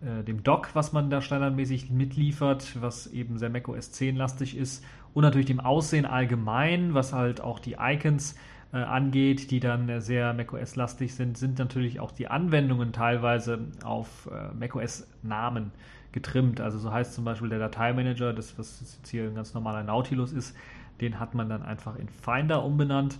[0.00, 4.84] äh, dem Dock, was man da standardmäßig mitliefert, was eben sehr macOS 10 lastig ist.
[5.14, 8.36] Und natürlich dem Aussehen allgemein, was halt auch die Icons
[8.72, 14.28] äh, angeht, die dann sehr macOS lastig sind, sind natürlich auch die Anwendungen teilweise auf
[14.30, 15.72] äh, macOS Namen
[16.12, 16.60] getrimmt.
[16.60, 20.32] Also so heißt zum Beispiel der Dateimanager, das was jetzt hier ein ganz normaler Nautilus
[20.32, 20.56] ist,
[21.00, 23.18] den hat man dann einfach in Finder umbenannt.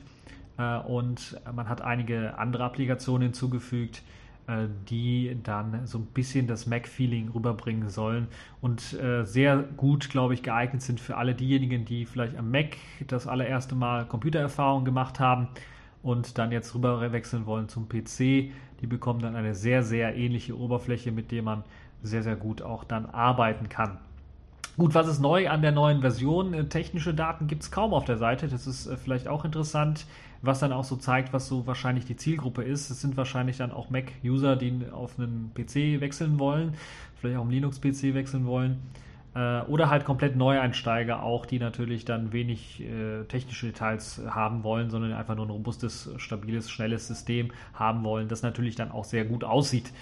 [0.58, 4.02] Äh, und man hat einige andere Applikationen hinzugefügt,
[4.90, 8.28] die dann so ein bisschen das Mac-Feeling rüberbringen sollen
[8.60, 12.76] und äh, sehr gut, glaube ich, geeignet sind für alle diejenigen, die vielleicht am Mac
[13.06, 15.48] das allererste Mal Computererfahrung gemacht haben
[16.02, 18.50] und dann jetzt rüber wechseln wollen zum PC.
[18.80, 21.64] Die bekommen dann eine sehr, sehr ähnliche Oberfläche, mit der man
[22.02, 23.98] sehr, sehr gut auch dann arbeiten kann.
[24.78, 26.54] Gut, was ist neu an der neuen Version?
[26.54, 28.46] Äh, technische Daten gibt es kaum auf der Seite.
[28.46, 30.06] Das ist äh, vielleicht auch interessant,
[30.42, 32.90] was dann auch so zeigt, was so wahrscheinlich die Zielgruppe ist.
[32.90, 36.74] Es sind wahrscheinlich dann auch Mac-User, die auf einen PC wechseln wollen,
[37.16, 38.78] vielleicht auch einen Linux-PC wechseln wollen.
[39.34, 44.90] Äh, oder halt komplett Neueinsteiger auch, die natürlich dann wenig äh, technische Details haben wollen,
[44.90, 49.24] sondern einfach nur ein robustes, stabiles, schnelles System haben wollen, das natürlich dann auch sehr
[49.24, 49.92] gut aussieht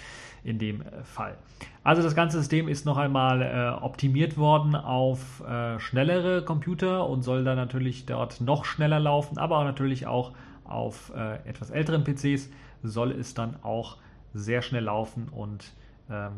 [0.47, 1.37] in dem äh, Fall.
[1.83, 7.23] Also das ganze System ist noch einmal äh, optimiert worden auf äh, schnellere Computer und
[7.23, 10.33] soll dann natürlich dort noch schneller laufen, aber auch natürlich auch
[10.65, 12.49] auf äh, etwas älteren PCs
[12.83, 13.99] soll es dann auch
[14.35, 15.73] sehr schnell laufen und
[16.11, 16.33] ähm,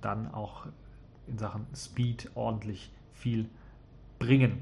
[0.00, 0.66] dann auch
[1.26, 3.48] in Sachen Speed ordentlich viel
[4.18, 4.58] bringen.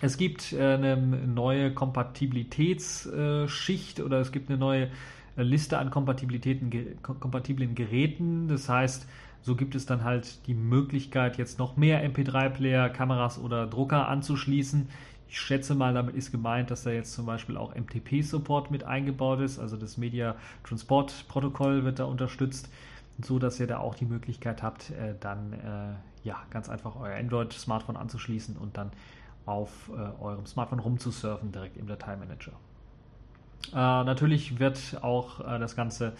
[0.00, 4.90] Es gibt äh, eine neue Kompatibilitätsschicht oder es gibt eine neue
[5.36, 6.70] Liste an Kompatibilitäten,
[7.02, 8.48] kompatiblen Geräten.
[8.48, 9.06] Das heißt,
[9.42, 14.88] so gibt es dann halt die Möglichkeit, jetzt noch mehr MP3-Player, Kameras oder Drucker anzuschließen.
[15.28, 19.40] Ich schätze mal, damit ist gemeint, dass da jetzt zum Beispiel auch MTP-Support mit eingebaut
[19.40, 22.70] ist, also das Media Transport Protokoll wird da unterstützt,
[23.20, 27.16] so dass ihr da auch die Möglichkeit habt, äh, dann äh, ja ganz einfach euer
[27.16, 28.92] Android-Smartphone anzuschließen und dann
[29.44, 32.52] auf äh, eurem Smartphone rumzusurfen direkt im Dateimanager.
[33.72, 36.12] Äh, natürlich wird auch äh, das Ganze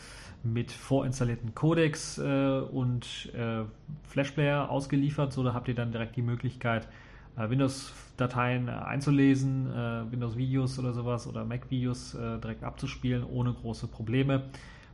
[0.42, 3.64] mit vorinstallierten Codecs äh, und äh,
[4.08, 5.32] Flashplayer ausgeliefert.
[5.32, 6.88] So, da habt ihr dann direkt die Möglichkeit,
[7.36, 9.68] äh, Windows-Dateien äh, einzulesen,
[10.10, 14.42] Windows-Videos oder sowas oder Mac-Videos direkt abzuspielen, ohne große Probleme.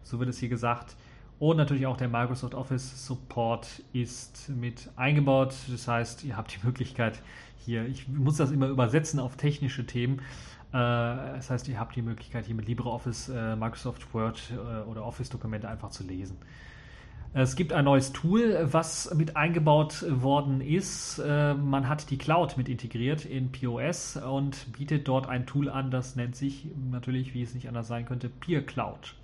[0.03, 0.97] So wird es hier gesagt.
[1.39, 5.55] Und natürlich auch der Microsoft Office Support ist mit eingebaut.
[5.71, 7.21] Das heißt, ihr habt die Möglichkeit
[7.65, 10.23] hier, ich muss das immer übersetzen auf technische Themen,
[10.77, 15.69] das heißt, ihr habt die Möglichkeit, hier mit LibreOffice, äh, Microsoft Word äh, oder Office-Dokumente
[15.69, 16.39] einfach zu lesen.
[17.33, 21.19] Es gibt ein neues Tool, was mit eingebaut worden ist.
[21.19, 26.17] Man hat die Cloud mit integriert in POS und bietet dort ein Tool an, das
[26.17, 29.15] nennt sich natürlich, wie es nicht anders sein könnte, Peer Cloud.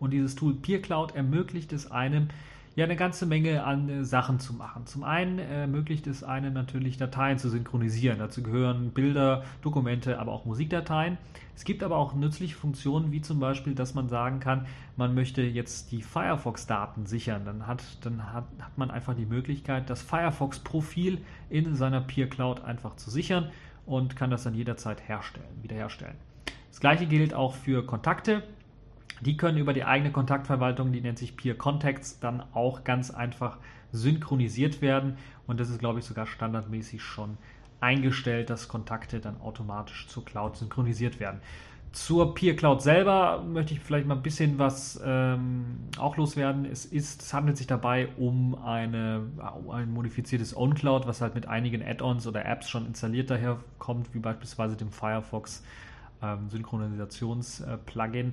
[0.00, 2.28] Und dieses Tool Peer Cloud ermöglicht es einem,
[2.76, 4.86] ja eine ganze Menge an äh, Sachen zu machen.
[4.86, 8.18] Zum einen ermöglicht es einem natürlich Dateien zu synchronisieren.
[8.18, 11.18] Dazu gehören Bilder, Dokumente, aber auch Musikdateien.
[11.54, 15.42] Es gibt aber auch nützliche Funktionen, wie zum Beispiel, dass man sagen kann, man möchte
[15.42, 17.44] jetzt die Firefox-Daten sichern.
[17.44, 21.18] Dann, hat, dann hat, hat man einfach die Möglichkeit, das Firefox-Profil
[21.50, 23.50] in seiner Peer Cloud einfach zu sichern
[23.86, 26.16] und kann das dann jederzeit herstellen, wiederherstellen.
[26.70, 28.42] Das gleiche gilt auch für Kontakte.
[29.24, 33.58] Die können über die eigene Kontaktverwaltung, die nennt sich Peer Contacts, dann auch ganz einfach
[33.90, 35.16] synchronisiert werden.
[35.46, 37.38] Und das ist, glaube ich, sogar standardmäßig schon
[37.80, 41.40] eingestellt, dass Kontakte dann automatisch zur Cloud synchronisiert werden.
[41.92, 46.64] Zur Peer Cloud selber möchte ich vielleicht mal ein bisschen was ähm, auch loswerden.
[46.64, 49.22] Es, ist, es handelt sich dabei um eine,
[49.70, 54.18] ein modifiziertes Own Cloud, was halt mit einigen Add-ons oder Apps schon installiert daherkommt, wie
[54.18, 55.62] beispielsweise dem Firefox
[56.20, 58.28] ähm, Synchronisations-Plugin.
[58.28, 58.32] Äh,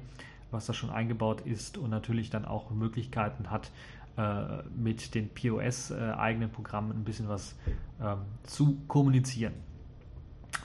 [0.51, 3.71] was da schon eingebaut ist und natürlich dann auch Möglichkeiten hat,
[4.17, 7.57] äh, mit den POS-eigenen äh, Programmen ein bisschen was
[8.01, 9.53] ähm, zu kommunizieren.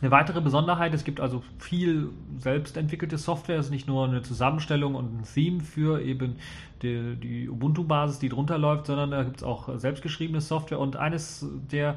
[0.00, 4.94] Eine weitere Besonderheit, es gibt also viel selbstentwickelte Software, es ist nicht nur eine Zusammenstellung
[4.94, 6.36] und ein Theme für eben
[6.82, 11.46] die, die Ubuntu-Basis, die drunter läuft, sondern da gibt es auch selbstgeschriebene Software und eines
[11.70, 11.96] der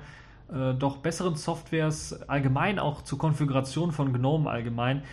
[0.54, 5.04] äh, doch besseren Softwares allgemein auch zur Konfiguration von GNOME allgemein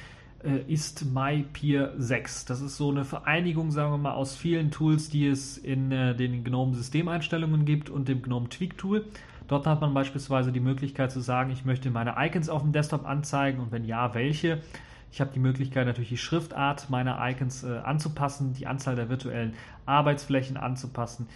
[0.69, 2.45] ist MyPeer 6.
[2.45, 6.15] Das ist so eine Vereinigung, sagen wir mal, aus vielen Tools, die es in äh,
[6.15, 9.05] den GNOME-Systemeinstellungen gibt und dem GNOME Tweak Tool.
[9.49, 13.07] Dort hat man beispielsweise die Möglichkeit zu sagen, ich möchte meine Icons auf dem Desktop
[13.07, 14.61] anzeigen und wenn ja, welche.
[15.13, 19.55] Ich habe die Möglichkeit natürlich die Schriftart meiner Icons äh, anzupassen, die Anzahl der virtuellen
[19.87, 21.29] Arbeitsflächen anzupassen.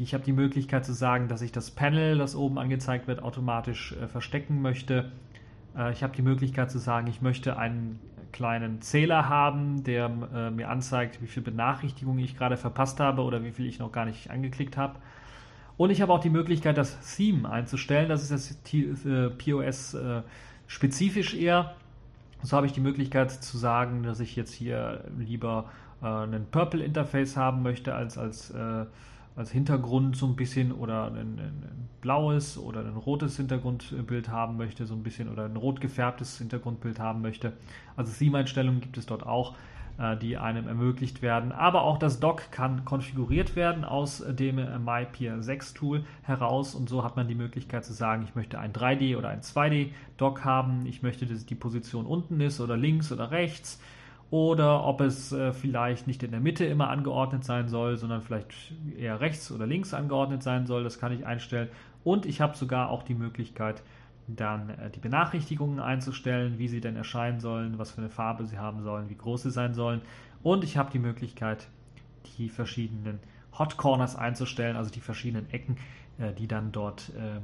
[0.00, 3.92] Ich habe die Möglichkeit zu sagen, dass ich das Panel, das oben angezeigt wird, automatisch
[3.92, 5.10] äh, verstecken möchte.
[5.76, 7.98] Äh, ich habe die Möglichkeit zu sagen, ich möchte einen
[8.32, 13.42] kleinen Zähler haben, der äh, mir anzeigt, wie viel Benachrichtigungen ich gerade verpasst habe oder
[13.44, 14.96] wie viel ich noch gar nicht angeklickt habe.
[15.76, 18.08] Und ich habe auch die Möglichkeit, das Theme einzustellen.
[18.08, 20.22] Das ist das äh, POS äh,
[20.66, 21.74] spezifisch eher.
[22.42, 25.70] So habe ich die Möglichkeit zu sagen, dass ich jetzt hier lieber
[26.02, 28.86] äh, ein Purple Interface haben möchte als, als, äh,
[29.38, 34.86] als Hintergrund so ein bisschen oder ein, ein, blaues oder ein rotes Hintergrundbild haben möchte,
[34.86, 37.54] so ein bisschen oder ein rot gefärbtes Hintergrundbild haben möchte.
[37.96, 39.54] Also Theme-Einstellungen gibt es dort auch.
[39.98, 41.50] Äh, die einem ermöglicht werden.
[41.50, 47.02] Aber auch das Dock kann konfiguriert werden aus dem MyPeer 6 Tool heraus und so
[47.02, 50.86] hat man die Möglichkeit zu sagen, ich möchte ein 3D oder ein 2D Dock haben,
[50.86, 53.80] ich möchte, dass die Position unten ist oder links oder rechts
[54.30, 58.52] oder ob es äh, vielleicht nicht in der Mitte immer angeordnet sein soll, sondern vielleicht
[58.98, 60.84] eher rechts oder links angeordnet sein soll.
[60.84, 61.68] Das kann ich einstellen.
[62.04, 63.82] Und ich habe sogar auch die Möglichkeit,
[64.26, 68.58] dann äh, die Benachrichtigungen einzustellen, wie sie denn erscheinen sollen, was für eine Farbe sie
[68.58, 70.02] haben sollen, wie groß sie sein sollen.
[70.42, 71.68] Und ich habe die Möglichkeit,
[72.36, 73.20] die verschiedenen
[73.58, 75.78] Hot Corners einzustellen, also die verschiedenen Ecken,
[76.18, 77.40] äh, die dann dort äh,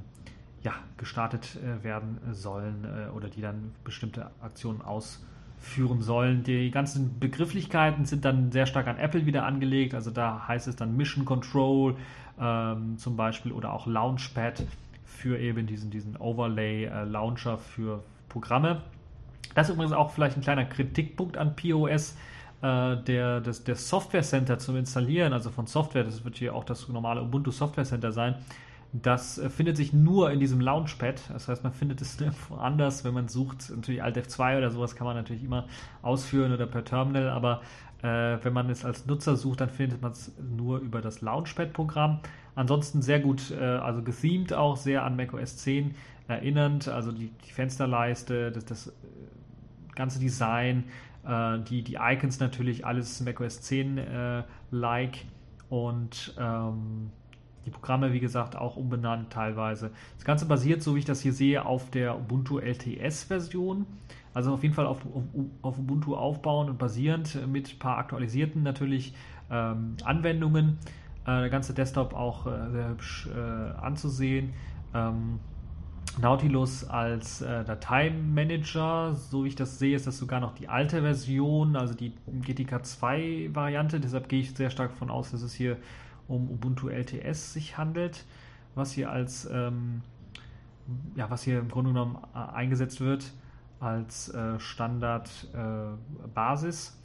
[0.62, 4.81] ja, gestartet werden sollen oder die dann bestimmte Aktionen
[5.64, 6.42] ausführen sollen.
[6.44, 9.94] Die ganzen Begrifflichkeiten sind dann sehr stark an Apple wieder angelegt.
[9.94, 11.96] Also da heißt es dann Mission Control
[12.38, 14.64] ähm, zum Beispiel oder auch Launchpad
[15.05, 18.83] für eben diesen, diesen Overlay-Launcher äh, für Programme.
[19.55, 22.16] Das ist übrigens auch vielleicht ein kleiner Kritikpunkt an POS.
[22.61, 26.64] Äh, der, das, der Software Center zum Installieren, also von Software, das wird hier auch
[26.64, 28.35] das normale Ubuntu Software Center sein,
[29.02, 31.30] das äh, findet sich nur in diesem Launchpad.
[31.33, 33.70] Das heißt, man findet es nirgendwo anders, wenn man sucht.
[33.70, 35.66] Natürlich Alt F2 oder sowas kann man natürlich immer
[36.02, 37.61] ausführen oder per Terminal, aber
[38.02, 42.20] äh, wenn man es als Nutzer sucht, dann findet man es nur über das Launchpad-Programm.
[42.54, 45.96] Ansonsten sehr gut, äh, also gethemed auch, sehr an macOS 10
[46.28, 46.87] erinnernd.
[46.87, 48.92] Also die, die Fensterleiste, das, das äh,
[49.96, 50.85] ganze Design,
[51.26, 55.26] äh, die, die Icons natürlich, alles macOS 10-like äh,
[55.68, 57.11] und ähm,
[57.64, 59.90] die Programme, wie gesagt, auch umbenannt teilweise.
[60.16, 63.87] Das Ganze basiert, so wie ich das hier sehe, auf der Ubuntu LTS-Version.
[64.33, 65.22] Also auf jeden Fall auf, auf,
[65.62, 69.14] auf, Ubuntu aufbauen und basierend mit ein paar aktualisierten natürlich
[69.50, 70.79] ähm, Anwendungen.
[71.24, 74.53] Äh, der ganze Desktop auch äh, sehr hübsch äh, anzusehen.
[74.92, 75.38] Ähm,
[76.20, 81.00] Nautilus als äh, Dateimanager, so wie ich das sehe, ist das sogar noch die alte
[81.00, 83.98] Version, also die GTK 2 Variante.
[83.98, 85.77] Deshalb gehe ich sehr stark davon aus, dass es hier
[86.28, 88.24] um Ubuntu LTS sich handelt,
[88.74, 90.02] was hier als ähm,
[91.14, 93.32] ja, was hier im Grunde genommen äh, eingesetzt wird
[93.80, 95.48] als äh, Standard
[96.34, 96.98] äh.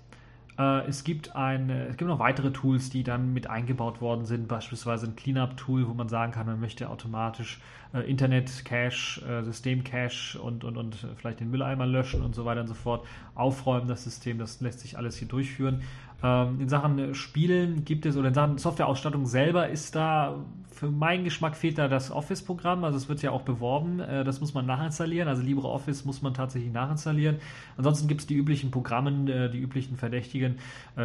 [0.58, 1.04] Äh, es,
[1.36, 5.88] ein, es gibt noch weitere Tools, die dann mit eingebaut worden sind, beispielsweise ein Cleanup-Tool,
[5.88, 7.62] wo man sagen kann, man möchte automatisch
[7.94, 12.68] äh, Internet-Cache, äh, System-Cache und, und, und vielleicht den Mülleimer löschen und so weiter und
[12.68, 15.82] so fort, aufräumen, das System, das lässt sich alles hier durchführen.
[16.22, 20.36] Ähm, in Sachen äh, Spielen gibt es, oder in Sachen Softwareausstattung selber ist da,
[20.70, 22.84] für meinen Geschmack fehlt da das Office-Programm.
[22.84, 25.30] Also es wird ja auch beworben, äh, das muss man nachinstallieren.
[25.30, 27.38] Also LibreOffice muss man tatsächlich nachinstallieren.
[27.78, 30.58] Ansonsten gibt es die üblichen Programme, äh, die üblichen Verdächtigen.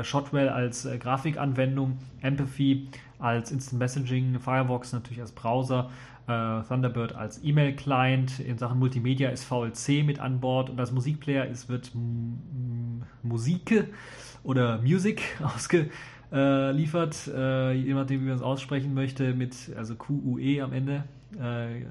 [0.03, 5.90] Shotwell als Grafikanwendung, Empathy als Instant Messaging, Firefox natürlich als Browser.
[6.27, 8.41] Thunderbird als E-Mail-Client.
[8.41, 11.93] In Sachen Multimedia ist VLC mit an Bord und als Musikplayer ist, wird
[13.23, 13.89] Musike
[14.43, 20.73] oder Music ausgeliefert, äh, je nachdem, wie man es aussprechen möchte, mit also QUE am
[20.73, 21.05] Ende.
[21.39, 21.87] Äh,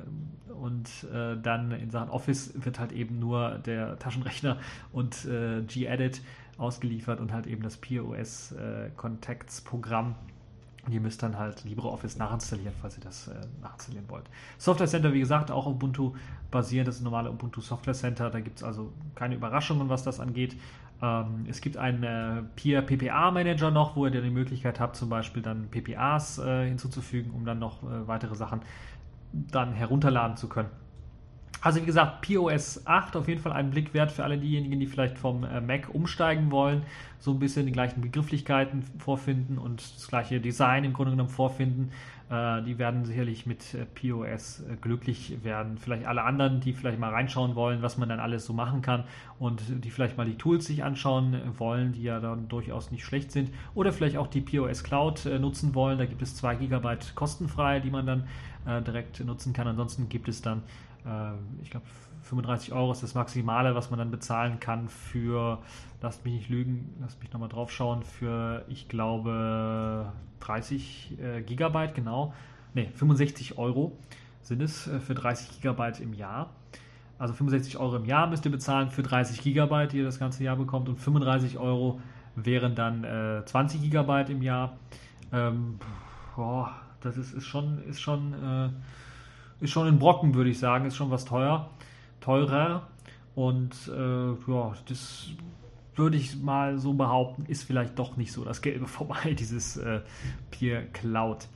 [0.54, 4.58] und äh, dann in Sachen Office wird halt eben nur der Taschenrechner
[4.93, 6.22] und äh, G-Edit
[6.58, 10.15] ausgeliefert und halt eben das POS äh, Contacts Programm.
[10.89, 14.26] Ihr müsst dann halt LibreOffice nachinstallieren, falls ihr das äh, nachinstallieren wollt.
[14.58, 16.13] Software Center, wie gesagt, auch Ubuntu
[16.52, 18.30] basierend, das ist normale Ubuntu Software Center.
[18.30, 20.58] Da gibt es also keine Überraschungen, was das angeht.
[21.02, 24.98] Ähm, es gibt einen äh, Peer PPA Manager noch, wo ihr dann die Möglichkeit habt,
[24.98, 28.62] zum Beispiel dann PPAs äh, hinzuzufügen, um dann noch äh, weitere Sachen
[29.32, 30.70] dann herunterladen zu können.
[31.62, 34.86] Also wie gesagt, POS 8 auf jeden Fall einen Blick wert für alle diejenigen, die
[34.86, 36.84] vielleicht vom äh, Mac umsteigen wollen,
[37.20, 41.91] so ein bisschen die gleichen Begrifflichkeiten vorfinden und das gleiche Design im Grunde genommen vorfinden.
[42.30, 45.78] Äh, die werden sicherlich mit äh, POS glücklich werden.
[45.78, 49.06] Vielleicht alle anderen, die vielleicht mal reinschauen wollen, was man dann alles so machen kann
[49.39, 53.32] und die vielleicht mal die Tools sich anschauen wollen, die ja dann durchaus nicht schlecht
[53.32, 53.51] sind.
[53.74, 55.97] Oder vielleicht auch die POS Cloud nutzen wollen.
[55.97, 58.24] Da gibt es 2 GB kostenfrei, die man dann
[58.66, 59.68] direkt nutzen kann.
[59.68, 60.64] Ansonsten gibt es dann
[61.61, 61.86] ich glaube,
[62.24, 65.59] 35 Euro ist das Maximale, was man dann bezahlen kann für,
[66.01, 71.93] lasst mich nicht lügen, lasst mich nochmal drauf schauen, für, ich glaube, 30 äh, Gigabyte,
[71.93, 72.34] genau.
[72.74, 73.97] Ne, 65 Euro
[74.41, 76.49] sind es äh, für 30 Gigabyte im Jahr.
[77.20, 80.43] Also 65 Euro im Jahr müsst ihr bezahlen für 30 Gigabyte, die ihr das ganze
[80.43, 80.89] Jahr bekommt.
[80.89, 82.01] Und 35 Euro
[82.36, 84.78] wären dann äh, 20 Gigabyte im Jahr.
[85.32, 85.80] Ähm,
[86.36, 86.74] boah,
[87.04, 90.95] das ist, ist schon, ist schon, äh, ist schon ein Brocken, würde ich sagen, ist
[90.95, 91.70] schon was teuer,
[92.22, 92.88] teurer.
[93.36, 95.30] Und äh, ja, das
[95.95, 100.01] würde ich mal so behaupten, ist vielleicht doch nicht so das Gelbe vorbei, dieses äh,
[100.51, 101.47] Peer Cloud.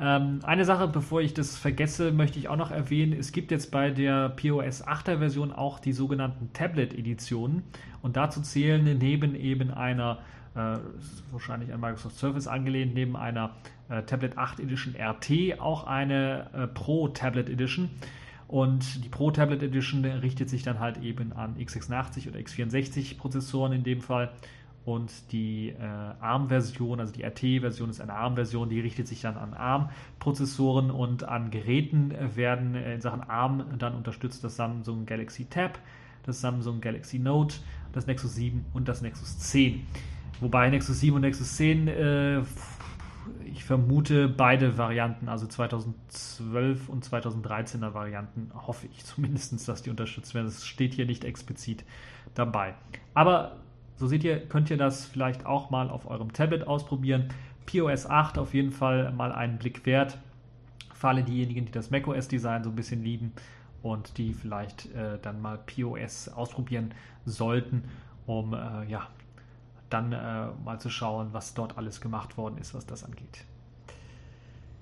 [0.00, 3.14] Ähm, eine Sache, bevor ich das vergesse, möchte ich auch noch erwähnen.
[3.18, 7.64] Es gibt jetzt bei der POS 8er Version auch die sogenannten Tablet-Editionen.
[8.00, 10.18] Und dazu zählen neben eben einer,
[11.30, 13.56] wahrscheinlich an Microsoft Surface angelehnt, neben einer
[13.88, 17.90] äh, Tablet 8 Edition RT auch eine äh, Pro Tablet Edition.
[18.48, 23.72] Und die Pro Tablet Edition richtet sich dann halt eben an x86 oder x64 Prozessoren
[23.72, 24.32] in dem Fall.
[24.86, 29.52] Und die äh, ARM-Version, also die RT-Version ist eine ARM-Version, die richtet sich dann an
[29.52, 35.78] ARM-Prozessoren und an Geräten werden äh, in Sachen ARM dann unterstützt das Samsung Galaxy Tab,
[36.24, 37.56] das Samsung Galaxy Note,
[37.92, 39.86] das Nexus 7 und das Nexus 10.
[40.40, 42.42] Wobei Nexus 7 und Nexus 10 äh,
[43.44, 50.34] ich vermute beide Varianten, also 2012 und 2013er Varianten, hoffe ich zumindest, dass die unterstützt
[50.34, 50.46] werden.
[50.46, 51.84] Das steht hier nicht explizit
[52.34, 52.74] dabei.
[53.14, 53.56] Aber
[53.96, 57.28] so seht ihr, könnt ihr das vielleicht auch mal auf eurem Tablet ausprobieren.
[57.66, 60.18] POS 8 auf jeden Fall mal einen Blick wert.
[60.94, 63.32] Für alle diejenigen, die das macOS-Design so ein bisschen lieben
[63.82, 67.84] und die vielleicht äh, dann mal POS ausprobieren sollten,
[68.26, 69.08] um äh, ja,
[69.90, 73.44] dann äh, mal zu schauen, was dort alles gemacht worden ist, was das angeht.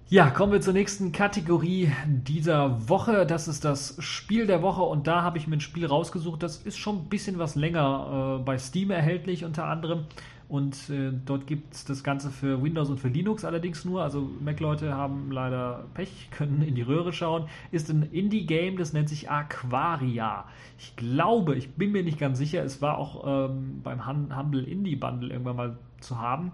[0.09, 3.27] Ja, kommen wir zur nächsten Kategorie dieser Woche.
[3.27, 6.45] Das ist das Spiel der Woche und da habe ich mir ein Spiel rausgesucht.
[6.45, 10.05] Das ist schon ein bisschen was länger äh, bei Steam erhältlich unter anderem
[10.49, 14.03] und äh, dort gibt es das Ganze für Windows und für Linux allerdings nur.
[14.03, 17.49] Also Mac-Leute haben leider Pech, können in die Röhre schauen.
[17.73, 20.45] Ist ein Indie-Game, das nennt sich Aquaria.
[20.79, 24.97] Ich glaube, ich bin mir nicht ganz sicher, es war auch ähm, beim Humble Indie
[24.97, 26.53] Bundle irgendwann mal zu haben.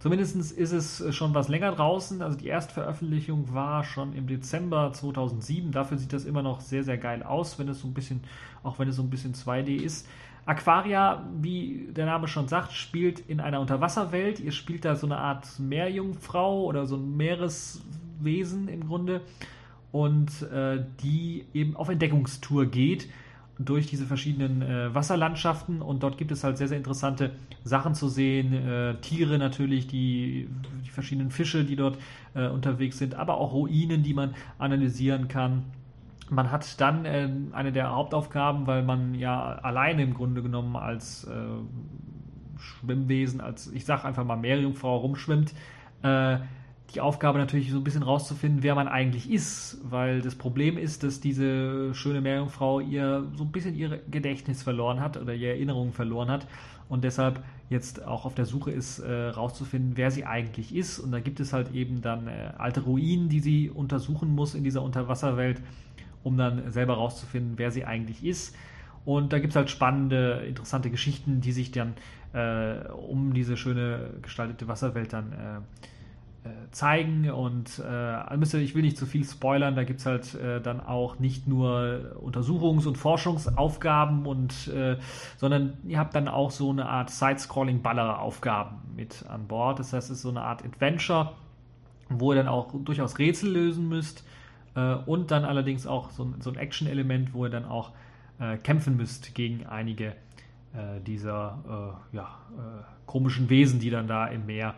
[0.00, 2.22] Zumindest ist es schon was länger draußen.
[2.22, 5.72] Also die Erstveröffentlichung war schon im Dezember 2007.
[5.72, 8.22] Dafür sieht das immer noch sehr, sehr geil aus, wenn es so ein bisschen,
[8.62, 10.08] auch wenn es so ein bisschen 2D ist.
[10.50, 14.40] Aquaria, wie der Name schon sagt, spielt in einer Unterwasserwelt.
[14.40, 19.20] Ihr spielt da so eine Art Meerjungfrau oder so ein Meereswesen im Grunde
[19.92, 23.08] und äh, die eben auf Entdeckungstour geht
[23.60, 27.32] durch diese verschiedenen äh, Wasserlandschaften und dort gibt es halt sehr, sehr interessante
[27.62, 28.52] Sachen zu sehen.
[28.52, 30.48] Äh, Tiere natürlich, die,
[30.84, 31.96] die verschiedenen Fische, die dort
[32.34, 35.64] äh, unterwegs sind, aber auch Ruinen, die man analysieren kann.
[36.30, 41.24] Man hat dann äh, eine der Hauptaufgaben, weil man ja alleine im Grunde genommen als
[41.24, 41.34] äh,
[42.58, 45.52] Schwimmwesen, als ich sage einfach mal Meerjungfrau rumschwimmt,
[46.02, 46.38] äh,
[46.94, 51.04] die Aufgabe natürlich so ein bisschen rauszufinden, wer man eigentlich ist, weil das Problem ist,
[51.04, 55.92] dass diese schöne Meerjungfrau ihr so ein bisschen ihr Gedächtnis verloren hat oder ihre Erinnerungen
[55.92, 56.46] verloren hat
[56.88, 60.98] und deshalb jetzt auch auf der Suche ist, äh, rauszufinden, wer sie eigentlich ist.
[60.98, 64.64] Und da gibt es halt eben dann äh, alte Ruinen, die sie untersuchen muss in
[64.64, 65.62] dieser Unterwasserwelt,
[66.22, 68.54] um dann selber rauszufinden, wer sie eigentlich ist.
[69.04, 71.94] Und da gibt es halt spannende, interessante Geschichten, die sich dann
[72.32, 75.60] äh, um diese schöne gestaltete Wasserwelt dann äh,
[76.42, 80.62] äh, zeigen und äh, ich will nicht zu viel spoilern, da gibt es halt äh,
[80.62, 84.70] dann auch nicht nur Untersuchungs- und Forschungsaufgaben und
[85.36, 89.80] sondern ihr habt dann auch so eine Art Side-Scrolling-Baller-Aufgaben mit an Bord.
[89.80, 91.32] Das heißt, es ist so eine Art Adventure,
[92.08, 94.24] wo ihr dann auch durchaus Rätsel lösen müsst
[94.74, 97.92] äh, und dann allerdings auch so, so ein Action-Element, wo ihr dann auch
[98.38, 100.14] äh, kämpfen müsst gegen einige
[101.04, 102.28] dieser ja,
[103.04, 104.76] komischen Wesen, die dann da im Meer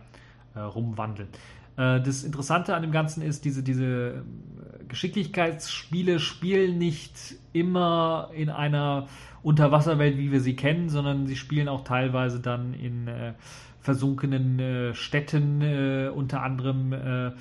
[0.55, 1.28] äh, rumwandeln.
[1.76, 8.51] Äh, das Interessante an dem Ganzen ist, diese, diese äh, Geschicklichkeitsspiele spielen nicht immer in
[8.51, 9.09] einer
[9.43, 13.34] Unterwasserwelt, wie wir sie kennen, sondern sie spielen auch teilweise dann in äh,
[13.80, 17.32] versunkenen äh, Städten, äh, unter anderem äh,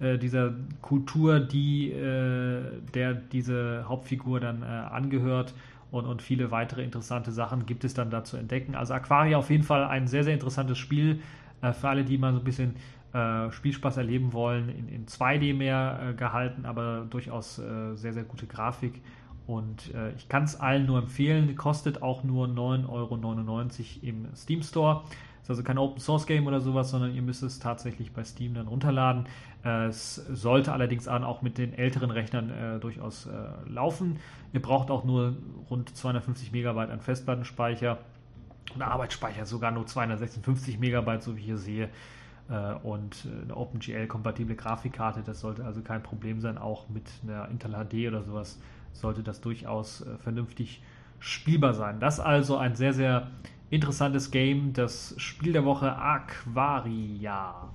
[0.00, 5.54] dieser Kultur, die der diese Hauptfigur dann angehört.
[5.94, 8.74] Und, und viele weitere interessante Sachen gibt es dann da zu entdecken.
[8.74, 11.20] Also Aquaria auf jeden Fall ein sehr, sehr interessantes Spiel,
[11.62, 12.74] äh, für alle, die mal so ein bisschen
[13.12, 18.24] äh, Spielspaß erleben wollen, in, in 2D mehr äh, gehalten, aber durchaus äh, sehr, sehr
[18.24, 19.00] gute Grafik.
[19.46, 21.54] Und äh, ich kann es allen nur empfehlen.
[21.54, 23.18] Kostet auch nur 9,99 Euro
[24.02, 25.04] im Steam Store.
[25.44, 28.54] Ist also kein Open Source Game oder sowas, sondern ihr müsst es tatsächlich bei Steam
[28.54, 29.26] dann runterladen.
[29.62, 33.30] Äh, es sollte allerdings auch mit den älteren Rechnern äh, durchaus äh,
[33.68, 34.20] laufen.
[34.54, 35.36] Ihr braucht auch nur
[35.68, 37.98] rund 250 Megabyte an Festplattenspeicher
[38.74, 41.88] und Arbeitsspeicher sogar nur 256 Megabyte, so wie ich hier sehe.
[42.82, 46.58] Und eine OpenGL-kompatible Grafikkarte, das sollte also kein Problem sein.
[46.58, 48.60] Auch mit einer Intel HD oder sowas
[48.92, 50.82] sollte das durchaus vernünftig
[51.20, 52.00] spielbar sein.
[52.00, 53.28] Das also ein sehr, sehr
[53.70, 57.70] interessantes Game, das Spiel der Woche Aquaria.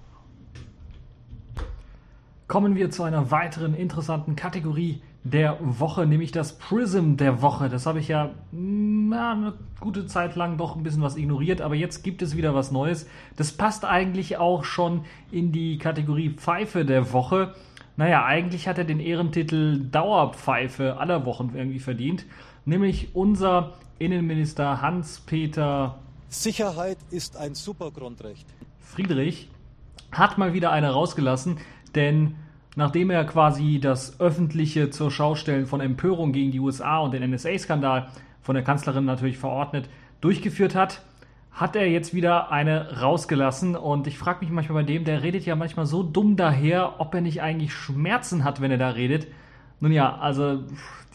[2.50, 7.70] kommen wir zu einer weiteren interessanten Kategorie der Woche, nämlich das Prism der Woche.
[7.70, 11.76] Das habe ich ja na, eine gute Zeit lang doch ein bisschen was ignoriert, aber
[11.76, 13.08] jetzt gibt es wieder was Neues.
[13.36, 17.54] Das passt eigentlich auch schon in die Kategorie Pfeife der Woche.
[17.98, 22.26] Naja, eigentlich hat er den Ehrentitel Dauerpfeife aller Wochen irgendwie verdient,
[22.66, 28.48] nämlich unser Innenminister Hans-Peter Sicherheit ist ein Supergrundrecht.
[28.80, 29.50] Friedrich
[30.12, 31.58] hat mal wieder eine rausgelassen,
[31.96, 32.36] denn
[32.78, 38.08] nachdem er quasi das öffentliche zur Schaustellen von Empörung gegen die USA und den NSA-Skandal
[38.42, 39.90] von der Kanzlerin natürlich verordnet
[40.22, 41.02] durchgeführt hat,
[41.52, 43.76] hat er jetzt wieder eine rausgelassen.
[43.76, 47.14] Und ich frage mich manchmal bei dem, der redet ja manchmal so dumm daher, ob
[47.14, 49.28] er nicht eigentlich Schmerzen hat, wenn er da redet.
[49.80, 50.64] Nun ja, also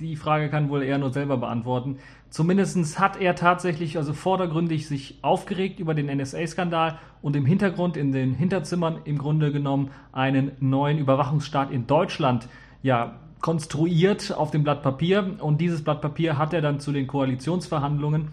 [0.01, 1.99] die Frage kann wohl er nur selber beantworten.
[2.31, 8.11] Zumindest hat er tatsächlich, also vordergründig, sich aufgeregt über den NSA-Skandal und im Hintergrund, in
[8.11, 12.49] den Hinterzimmern im Grunde genommen einen neuen Überwachungsstaat in Deutschland
[12.83, 15.37] ja, konstruiert auf dem Blatt Papier.
[15.39, 18.29] Und dieses Blatt Papier hat er dann zu den Koalitionsverhandlungen,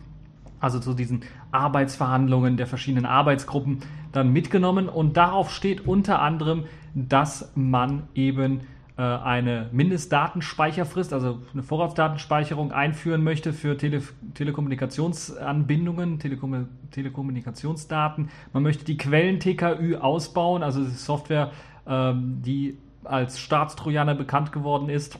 [0.60, 1.22] also zu diesen
[1.52, 3.82] Arbeitsverhandlungen der verschiedenen Arbeitsgruppen,
[4.14, 4.90] dann mitgenommen.
[4.90, 6.64] Und darauf steht unter anderem,
[6.96, 8.62] dass man eben
[9.04, 14.02] eine Mindestdatenspeicherfrist, also eine Vorratsdatenspeicherung einführen möchte für Tele
[14.34, 18.30] Telekommunikationsanbindungen, Telekom Telekommunikationsdaten.
[18.54, 21.52] Man möchte die Quellen TKÜ ausbauen, also Software,
[21.88, 25.18] ähm, die als Staatstrojaner bekannt geworden ist,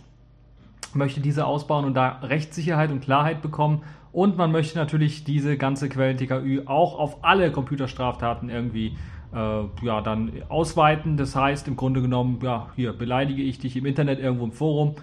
[0.94, 3.84] möchte diese ausbauen und da Rechtssicherheit und Klarheit bekommen.
[4.12, 8.98] Und man möchte natürlich diese ganze Quellen TKÜ auch auf alle Computerstraftaten irgendwie
[9.34, 11.18] äh, ja, dann ausweiten.
[11.18, 14.96] Das heißt, im Grunde genommen, ja, hier beleidige ich dich im Internet irgendwo im Forum,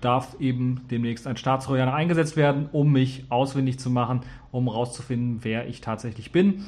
[0.00, 4.20] darf eben demnächst ein Staatstrojaner eingesetzt werden, um mich auswendig zu machen,
[4.50, 6.64] um herauszufinden, wer ich tatsächlich bin.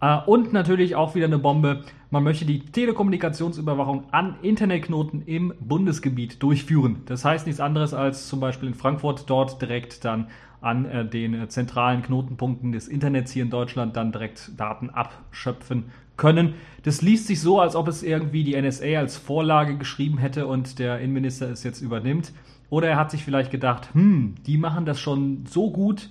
[0.00, 1.84] Äh, und natürlich auch wieder eine Bombe.
[2.10, 7.02] Man möchte die Telekommunikationsüberwachung an Internetknoten im Bundesgebiet durchführen.
[7.06, 10.28] Das heißt nichts anderes als zum Beispiel in Frankfurt dort direkt dann
[10.60, 15.84] an äh, den zentralen Knotenpunkten des Internets hier in Deutschland dann direkt Daten abschöpfen
[16.18, 16.54] können.
[16.82, 20.78] Das liest sich so, als ob es irgendwie die NSA als Vorlage geschrieben hätte und
[20.78, 22.32] der Innenminister es jetzt übernimmt.
[22.68, 26.10] Oder er hat sich vielleicht gedacht, hm, die machen das schon so gut,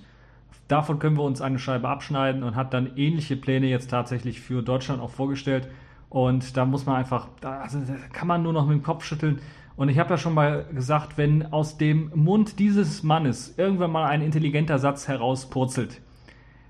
[0.66, 4.62] davon können wir uns eine Scheibe abschneiden und hat dann ähnliche Pläne jetzt tatsächlich für
[4.62, 5.68] Deutschland auch vorgestellt.
[6.10, 9.40] Und da muss man einfach, also da kann man nur noch mit dem Kopf schütteln.
[9.76, 14.06] Und ich habe ja schon mal gesagt, wenn aus dem Mund dieses Mannes irgendwann mal
[14.06, 16.00] ein intelligenter Satz herauspurzelt,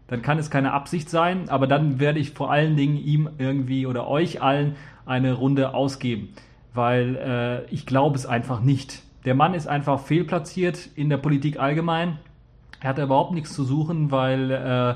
[0.09, 3.87] dann kann es keine Absicht sein, aber dann werde ich vor allen Dingen ihm irgendwie
[3.87, 4.75] oder euch allen
[5.07, 6.31] eine Runde ausgeben,
[6.75, 9.03] weil äh, ich glaube es einfach nicht.
[9.25, 12.19] Der Mann ist einfach fehlplatziert in der Politik allgemein.
[12.81, 14.95] Er hat überhaupt nichts zu suchen, weil äh,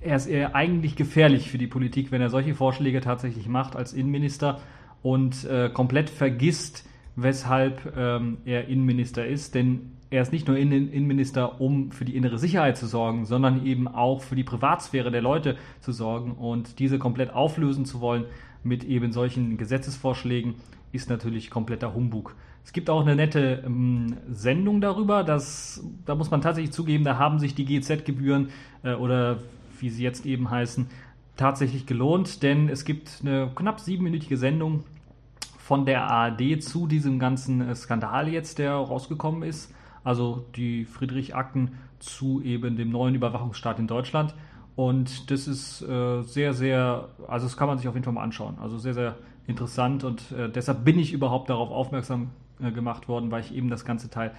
[0.00, 3.92] er ist eher eigentlich gefährlich für die Politik, wenn er solche Vorschläge tatsächlich macht als
[3.92, 4.60] Innenminister
[5.02, 9.54] und äh, komplett vergisst, weshalb ähm, er Innenminister ist.
[9.54, 13.88] Denn er ist nicht nur Innenminister, um für die innere Sicherheit zu sorgen, sondern eben
[13.88, 16.32] auch für die Privatsphäre der Leute zu sorgen.
[16.32, 18.24] Und diese komplett auflösen zu wollen
[18.62, 20.54] mit eben solchen Gesetzesvorschlägen
[20.92, 22.36] ist natürlich kompletter Humbug.
[22.64, 27.18] Es gibt auch eine nette ähm, Sendung darüber, dass, da muss man tatsächlich zugeben, da
[27.18, 28.50] haben sich die GZ-Gebühren
[28.84, 29.38] äh, oder
[29.80, 30.86] wie sie jetzt eben heißen,
[31.36, 34.84] tatsächlich gelohnt, denn es gibt eine knapp siebenminütige Sendung
[35.58, 39.74] von der ARD zu diesem ganzen äh, Skandal jetzt, der rausgekommen ist
[40.04, 44.34] also die Friedrich-Akten zu eben dem neuen Überwachungsstaat in Deutschland.
[44.76, 48.22] Und das ist äh, sehr, sehr, also das kann man sich auf jeden Fall mal
[48.22, 48.58] anschauen.
[48.60, 52.30] Also sehr, sehr interessant und äh, deshalb bin ich überhaupt darauf aufmerksam
[52.60, 54.32] äh, gemacht worden, weil ich eben das ganze Teil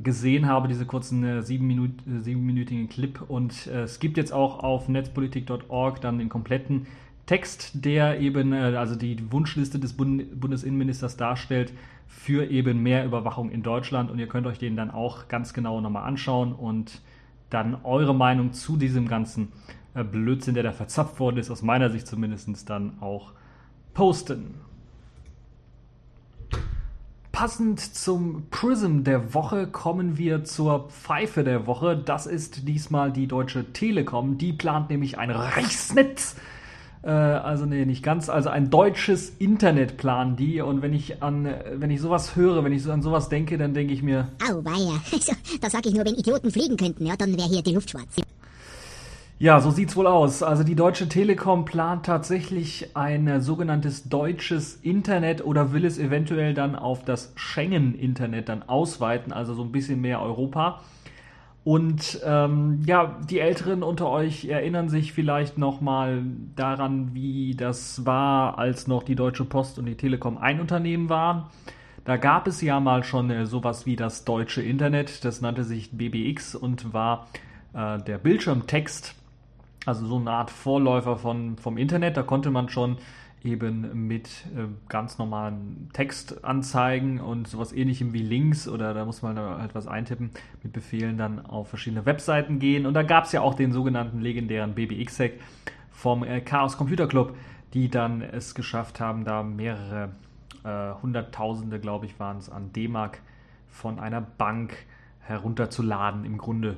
[0.00, 3.20] gesehen habe, diese kurzen äh, äh, siebenminütigen Clip.
[3.28, 6.86] Und äh, es gibt jetzt auch auf netzpolitik.org dann den kompletten
[7.26, 11.72] Text, der eben also die Wunschliste des Bund Bundesinnenministers darstellt,
[12.08, 14.10] für eben mehr Überwachung in Deutschland.
[14.10, 17.00] Und ihr könnt euch den dann auch ganz genau nochmal anschauen und
[17.50, 19.48] dann eure Meinung zu diesem ganzen
[19.94, 23.32] äh, Blödsinn, der da verzapft worden ist, aus meiner Sicht zumindest dann auch
[23.94, 24.54] posten.
[27.30, 31.96] Passend zum Prism der Woche kommen wir zur Pfeife der Woche.
[31.96, 34.38] Das ist diesmal die Deutsche Telekom.
[34.38, 36.36] Die plant nämlich ein Reichsnetz
[37.02, 38.28] äh, also nee, nicht ganz.
[38.28, 40.60] Also ein deutsches Internet planen die.
[40.60, 43.74] Und wenn ich an, wenn ich sowas höre, wenn ich so an sowas denke, dann
[43.74, 44.28] denke ich mir.
[44.48, 45.00] Au, weia.
[45.12, 47.90] Also, da sag ich nur, wenn Idioten fliegen könnten, ja, dann wäre hier die Luft
[47.90, 48.16] schwarz.
[49.38, 50.42] Ja, so sieht's wohl aus.
[50.44, 56.76] Also die Deutsche Telekom plant tatsächlich ein sogenanntes deutsches Internet oder will es eventuell dann
[56.76, 60.80] auf das Schengen-Internet dann ausweiten, also so ein bisschen mehr Europa.
[61.64, 66.24] Und ähm, ja, die Älteren unter euch erinnern sich vielleicht noch mal
[66.56, 71.44] daran, wie das war, als noch die Deutsche Post und die Telekom ein Unternehmen waren.
[72.04, 75.92] Da gab es ja mal schon äh, sowas wie das deutsche Internet, das nannte sich
[75.92, 77.28] BBX und war
[77.74, 79.14] äh, der Bildschirmtext,
[79.86, 82.16] also so eine Art Vorläufer von, vom Internet.
[82.16, 82.96] Da konnte man schon
[83.44, 89.38] eben mit äh, ganz normalen Textanzeigen und sowas ähnlichem wie Links oder da muss man
[89.38, 90.30] halt was eintippen,
[90.62, 92.86] mit Befehlen dann auf verschiedene Webseiten gehen.
[92.86, 95.32] Und da gab es ja auch den sogenannten legendären BBX-Hack
[95.90, 97.36] vom äh, Chaos Computer Club,
[97.74, 100.10] die dann es geschafft haben, da mehrere
[100.64, 103.20] äh, Hunderttausende, glaube ich, waren es, an D-Mark
[103.68, 104.76] von einer Bank
[105.20, 106.76] herunterzuladen im Grunde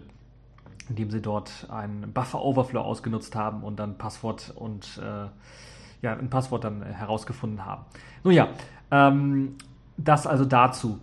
[0.88, 5.28] indem sie dort einen Buffer Overflow ausgenutzt haben und dann Passwort und äh,
[6.04, 7.84] ja, ein Passwort dann herausgefunden haben.
[8.22, 8.48] Nun ja,
[8.90, 9.56] ähm,
[9.96, 11.00] das also dazu.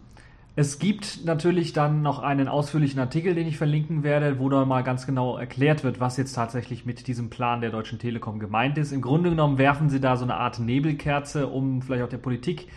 [0.55, 4.83] Es gibt natürlich dann noch einen ausführlichen Artikel, den ich verlinken werde, wo dann mal
[4.83, 8.91] ganz genau erklärt wird, was jetzt tatsächlich mit diesem Plan der Deutschen Telekom gemeint ist.
[8.91, 12.67] Im Grunde genommen werfen sie da so eine Art Nebelkerze, um vielleicht auch der Politik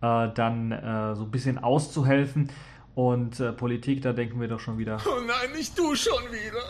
[0.00, 2.50] äh, dann äh, so ein bisschen auszuhelfen.
[2.94, 4.98] Und äh, Politik, da denken wir doch schon wieder.
[5.04, 6.62] Oh nein, nicht du schon wieder.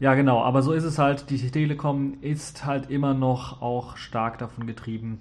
[0.00, 1.28] Ja, genau, aber so ist es halt.
[1.30, 5.20] Die Telekom ist halt immer noch auch stark davon getrieben,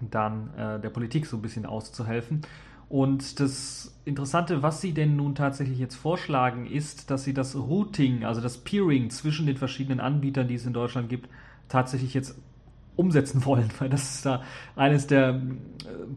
[0.00, 2.42] dann äh, der Politik so ein bisschen auszuhelfen.
[2.90, 8.24] Und das Interessante, was sie denn nun tatsächlich jetzt vorschlagen, ist, dass sie das Routing,
[8.24, 11.30] also das Peering zwischen den verschiedenen Anbietern, die es in Deutschland gibt,
[11.70, 12.38] tatsächlich jetzt
[12.96, 14.42] umsetzen wollen, weil das ist da
[14.76, 15.40] eines der äh,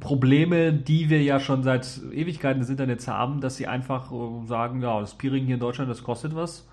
[0.02, 4.82] Probleme, die wir ja schon seit Ewigkeiten des Internets haben, dass sie einfach äh, sagen,
[4.82, 6.68] ja, das Peering hier in Deutschland, das kostet was,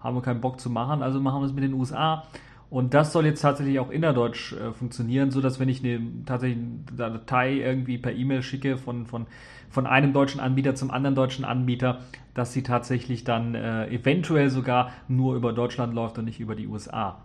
[0.00, 2.24] haben wir keinen Bock zu machen, also machen wir es mit den USA.
[2.70, 6.58] Und das soll jetzt tatsächlich auch innerdeutsch äh, funktionieren, so dass wenn ich eine tatsächlich
[6.58, 9.26] eine Datei irgendwie per E-Mail schicke von, von,
[9.70, 12.00] von einem deutschen Anbieter zum anderen deutschen Anbieter,
[12.34, 16.66] dass sie tatsächlich dann äh, eventuell sogar nur über Deutschland läuft und nicht über die
[16.66, 17.24] USA.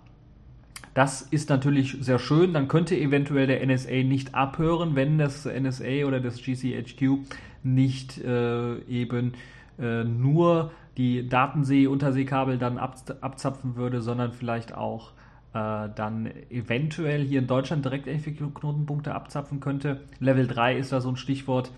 [0.93, 2.53] Das ist natürlich sehr schön.
[2.53, 7.17] Dann könnte eventuell der NSA nicht abhören, wenn das NSA oder das GCHQ
[7.63, 9.33] nicht äh, eben
[9.79, 15.11] äh, nur die Datensee-Unterseekabel dann ab, abzapfen würde, sondern vielleicht auch
[15.53, 20.01] äh, dann eventuell hier in Deutschland direkt Knotenpunkte abzapfen könnte.
[20.19, 21.71] Level 3 ist da so ein Stichwort,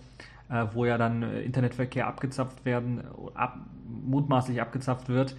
[0.50, 3.04] äh, wo ja dann äh, Internetverkehr abgezapft werden,
[3.34, 3.58] ab,
[4.06, 5.36] mutmaßlich abgezapft wird.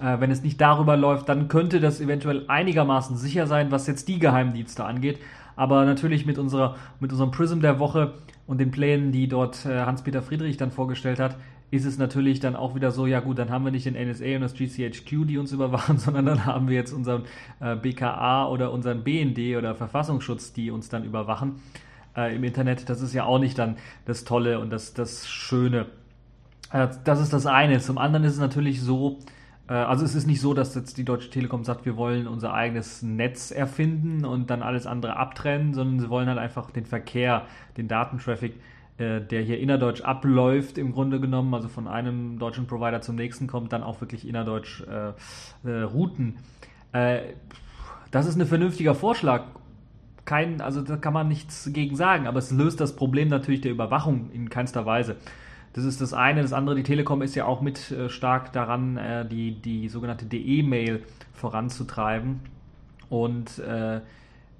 [0.00, 4.08] Äh, wenn es nicht darüber läuft, dann könnte das eventuell einigermaßen sicher sein, was jetzt
[4.08, 5.18] die Geheimdienste angeht.
[5.54, 8.14] Aber natürlich mit, unserer, mit unserem Prism der Woche
[8.46, 11.36] und den Plänen, die dort äh, Hans-Peter Friedrich dann vorgestellt hat,
[11.72, 14.36] ist es natürlich dann auch wieder so, ja gut, dann haben wir nicht den NSA
[14.36, 17.24] und das GCHQ, die uns überwachen, sondern dann haben wir jetzt unseren
[17.60, 21.60] äh, BKA oder unseren BND oder Verfassungsschutz, die uns dann überwachen
[22.14, 22.90] äh, im Internet.
[22.90, 25.86] Das ist ja auch nicht dann das Tolle und das, das Schöne.
[26.72, 27.80] Äh, das ist das eine.
[27.80, 29.20] Zum anderen ist es natürlich so,
[29.66, 32.52] äh, also es ist nicht so, dass jetzt die Deutsche Telekom sagt, wir wollen unser
[32.52, 37.46] eigenes Netz erfinden und dann alles andere abtrennen, sondern sie wollen halt einfach den Verkehr,
[37.78, 38.60] den Datentraffic,
[38.98, 43.72] der hier innerdeutsch abläuft, im Grunde genommen, also von einem deutschen Provider zum nächsten kommt,
[43.72, 45.12] dann auch wirklich innerdeutsch äh,
[45.68, 46.38] äh, routen.
[46.92, 47.20] Äh,
[48.10, 49.44] das ist ein vernünftiger Vorschlag.
[50.24, 53.72] Kein, also da kann man nichts gegen sagen, aber es löst das Problem natürlich der
[53.72, 55.16] Überwachung in keinster Weise.
[55.72, 56.42] Das ist das eine.
[56.42, 60.26] Das andere, die Telekom ist ja auch mit äh, stark daran, äh, die, die sogenannte
[60.26, 62.40] DE-Mail voranzutreiben.
[63.08, 64.00] Und äh,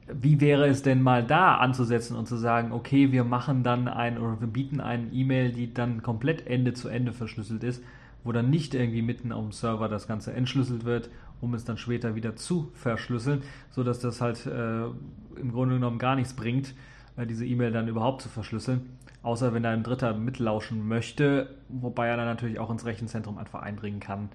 [0.06, 4.18] wie wäre es denn mal da anzusetzen und zu sagen, okay, wir machen dann ein
[4.18, 7.82] oder wir bieten eine E-Mail, die dann komplett Ende zu Ende verschlüsselt ist,
[8.24, 12.14] wo dann nicht irgendwie mitten dem Server das Ganze entschlüsselt wird, um es dann später
[12.14, 16.74] wieder zu verschlüsseln, sodass das halt äh, im Grunde genommen gar nichts bringt,
[17.16, 18.82] äh, diese E-Mail dann überhaupt zu verschlüsseln
[19.22, 23.62] außer wenn da ein Dritter mitlauschen möchte, wobei er dann natürlich auch ins Rechenzentrum einfach
[23.62, 24.28] eindringen kann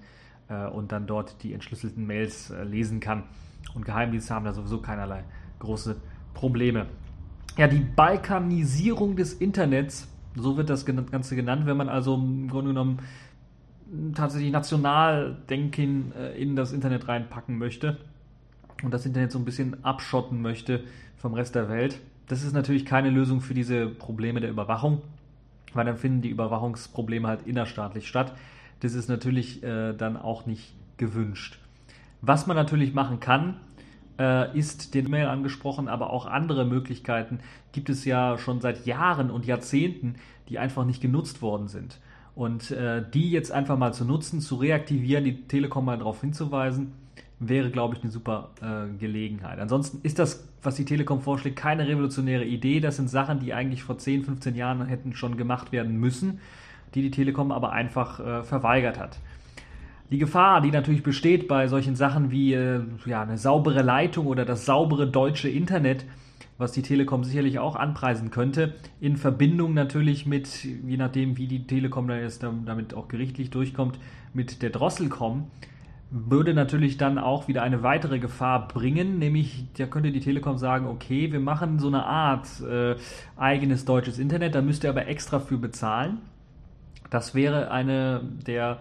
[0.48, 3.24] äh, und dann dort die entschlüsselten Mails äh, lesen kann.
[3.74, 5.24] Und Geheimdienste haben da sowieso keinerlei
[5.58, 5.96] große
[6.34, 6.86] Probleme.
[7.56, 12.70] Ja, die Balkanisierung des Internets, so wird das Ganze genannt, wenn man also im Grunde
[12.70, 12.98] genommen
[14.14, 17.96] tatsächlich Nationaldenken äh, in das Internet reinpacken möchte
[18.82, 20.84] und das Internet so ein bisschen abschotten möchte
[21.16, 21.98] vom Rest der Welt
[22.28, 25.00] das ist natürlich keine Lösung für diese Probleme der Überwachung,
[25.72, 28.34] weil dann finden die Überwachungsprobleme halt innerstaatlich statt.
[28.80, 31.58] Das ist natürlich äh, dann auch nicht gewünscht.
[32.20, 33.56] Was man natürlich machen kann,
[34.18, 37.40] äh, ist den E-Mail angesprochen, aber auch andere Möglichkeiten
[37.72, 40.16] gibt es ja schon seit Jahren und Jahrzehnten,
[40.48, 41.98] die einfach nicht genutzt worden sind.
[42.34, 46.92] Und äh, die jetzt einfach mal zu nutzen, zu reaktivieren, die Telekom mal darauf hinzuweisen,
[47.40, 49.58] wäre, glaube ich, eine super äh, Gelegenheit.
[49.58, 52.80] Ansonsten ist das, was die Telekom vorschlägt, keine revolutionäre Idee.
[52.80, 56.40] Das sind Sachen, die eigentlich vor 10, 15 Jahren hätten schon gemacht werden müssen,
[56.94, 59.18] die die Telekom aber einfach äh, verweigert hat.
[60.10, 64.46] Die Gefahr, die natürlich besteht bei solchen Sachen wie äh, ja, eine saubere Leitung oder
[64.46, 66.06] das saubere deutsche Internet,
[66.56, 71.66] was die Telekom sicherlich auch anpreisen könnte, in Verbindung natürlich mit, je nachdem, wie die
[71.66, 73.98] Telekom da jetzt damit auch gerichtlich durchkommt,
[74.32, 75.46] mit der Drosselcom,
[76.10, 80.86] würde natürlich dann auch wieder eine weitere Gefahr bringen, nämlich da könnte die Telekom sagen,
[80.86, 82.96] okay, wir machen so eine Art äh,
[83.36, 86.18] eigenes deutsches Internet, da müsst ihr aber extra für bezahlen.
[87.10, 88.78] Das wäre eine der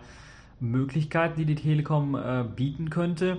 [0.59, 3.37] Möglichkeiten, die die Telekom äh, bieten könnte.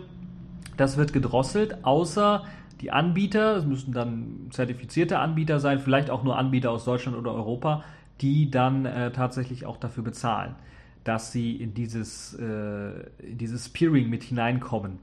[0.76, 2.44] Das wird gedrosselt, außer
[2.80, 7.34] die Anbieter, es müssen dann zertifizierte Anbieter sein, vielleicht auch nur Anbieter aus Deutschland oder
[7.34, 7.82] Europa,
[8.20, 10.54] die dann äh, tatsächlich auch dafür bezahlen,
[11.02, 14.98] dass sie in dieses, äh, in dieses Peering mit hineinkommen.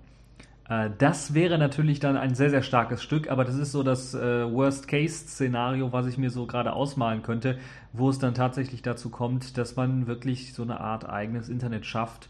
[0.69, 4.13] Äh, das wäre natürlich dann ein sehr, sehr starkes Stück, aber das ist so das
[4.13, 7.57] äh, Worst-Case-Szenario, was ich mir so gerade ausmalen könnte,
[7.93, 12.29] wo es dann tatsächlich dazu kommt, dass man wirklich so eine Art eigenes Internet schafft.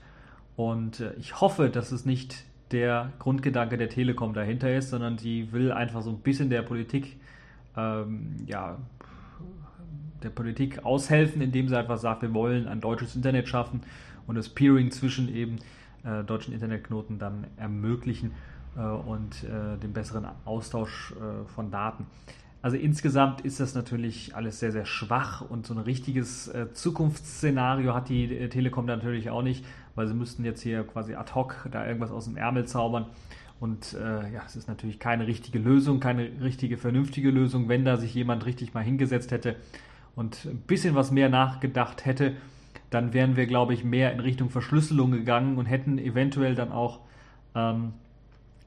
[0.55, 5.51] Und äh, ich hoffe, dass es nicht der Grundgedanke der Telekom dahinter ist, sondern sie
[5.51, 7.17] will einfach so ein bisschen der Politik,
[7.77, 8.77] ähm, ja,
[10.23, 13.81] der Politik aushelfen, indem sie einfach sagt, wir wollen ein deutsches Internet schaffen
[14.25, 15.57] und das Peering zwischen eben
[16.06, 18.32] äh, deutschen Internetknoten dann ermöglichen
[18.78, 22.06] äh, und äh, den besseren Austausch äh, von Daten.
[22.62, 27.93] Also insgesamt ist das natürlich alles sehr, sehr schwach und so ein richtiges äh, Zukunftsszenario
[27.93, 31.70] hat die äh, Telekom natürlich auch nicht, weil sie müssten jetzt hier quasi ad hoc
[31.72, 33.06] da irgendwas aus dem Ärmel zaubern.
[33.60, 37.97] Und äh, ja, es ist natürlich keine richtige Lösung, keine richtige vernünftige Lösung, wenn da
[37.97, 39.56] sich jemand richtig mal hingesetzt hätte
[40.16, 42.34] und ein bisschen was mehr nachgedacht hätte,
[42.96, 47.02] dann wären wir, glaube ich, mehr in Richtung Verschlüsselung gegangen und hätten eventuell dann auch
[47.54, 47.93] ähm,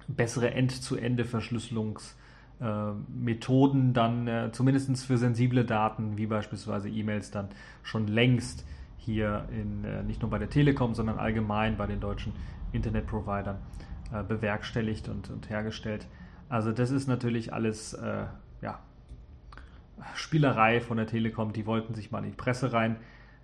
[0.07, 2.15] bessere End-zu-Ende-Verschlüsselungs-
[2.61, 7.49] äh, dann äh, zumindest für sensible Daten wie beispielsweise E-Mails dann
[7.83, 8.67] schon längst
[8.99, 12.35] hier in, äh, nicht nur bei der Telekom, sondern allgemein bei den deutschen
[12.73, 13.57] Internetprovidern
[14.13, 16.07] äh, bewerkstelligt und, und, hergestellt.
[16.51, 18.25] Also das ist natürlich alles äh,
[18.61, 18.81] ja,
[20.15, 21.53] Spielerei von der Telekom.
[21.53, 22.97] Die wollten sich mal in die Presse rein,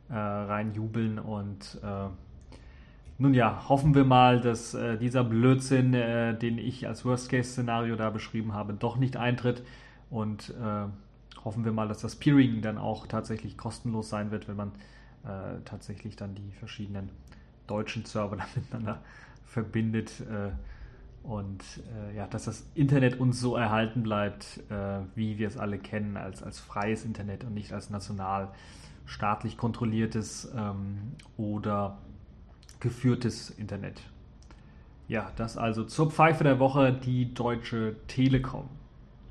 [0.09, 1.79] äh, reinjubeln und
[3.17, 8.11] nun ja, hoffen wir mal, dass äh, dieser Blödsinn, äh, den ich als Worst-Case-Szenario da
[8.11, 9.63] beschrieben habe, doch nicht eintritt.
[10.11, 14.57] Und äh, hoffen wir mal, dass das Peering dann auch tatsächlich kostenlos sein wird, wenn
[14.57, 14.73] man
[15.25, 17.11] äh, tatsächlich dann die verschiedenen
[17.69, 19.01] deutschen Server miteinander
[19.47, 20.21] verbindet.
[20.21, 20.51] Äh,
[21.23, 21.63] und
[21.97, 24.61] äh, ja, dass das Internet uns so erhalten bleibt,
[25.15, 28.51] wie wir es alle kennen, als, als freies Internet und nicht als national
[29.07, 31.99] staatlich kontrolliertes ähm, oder
[32.81, 34.03] geführtes Internet.
[35.09, 38.69] Ja, das also zur Pfeife der Woche, die Deutsche Telekom.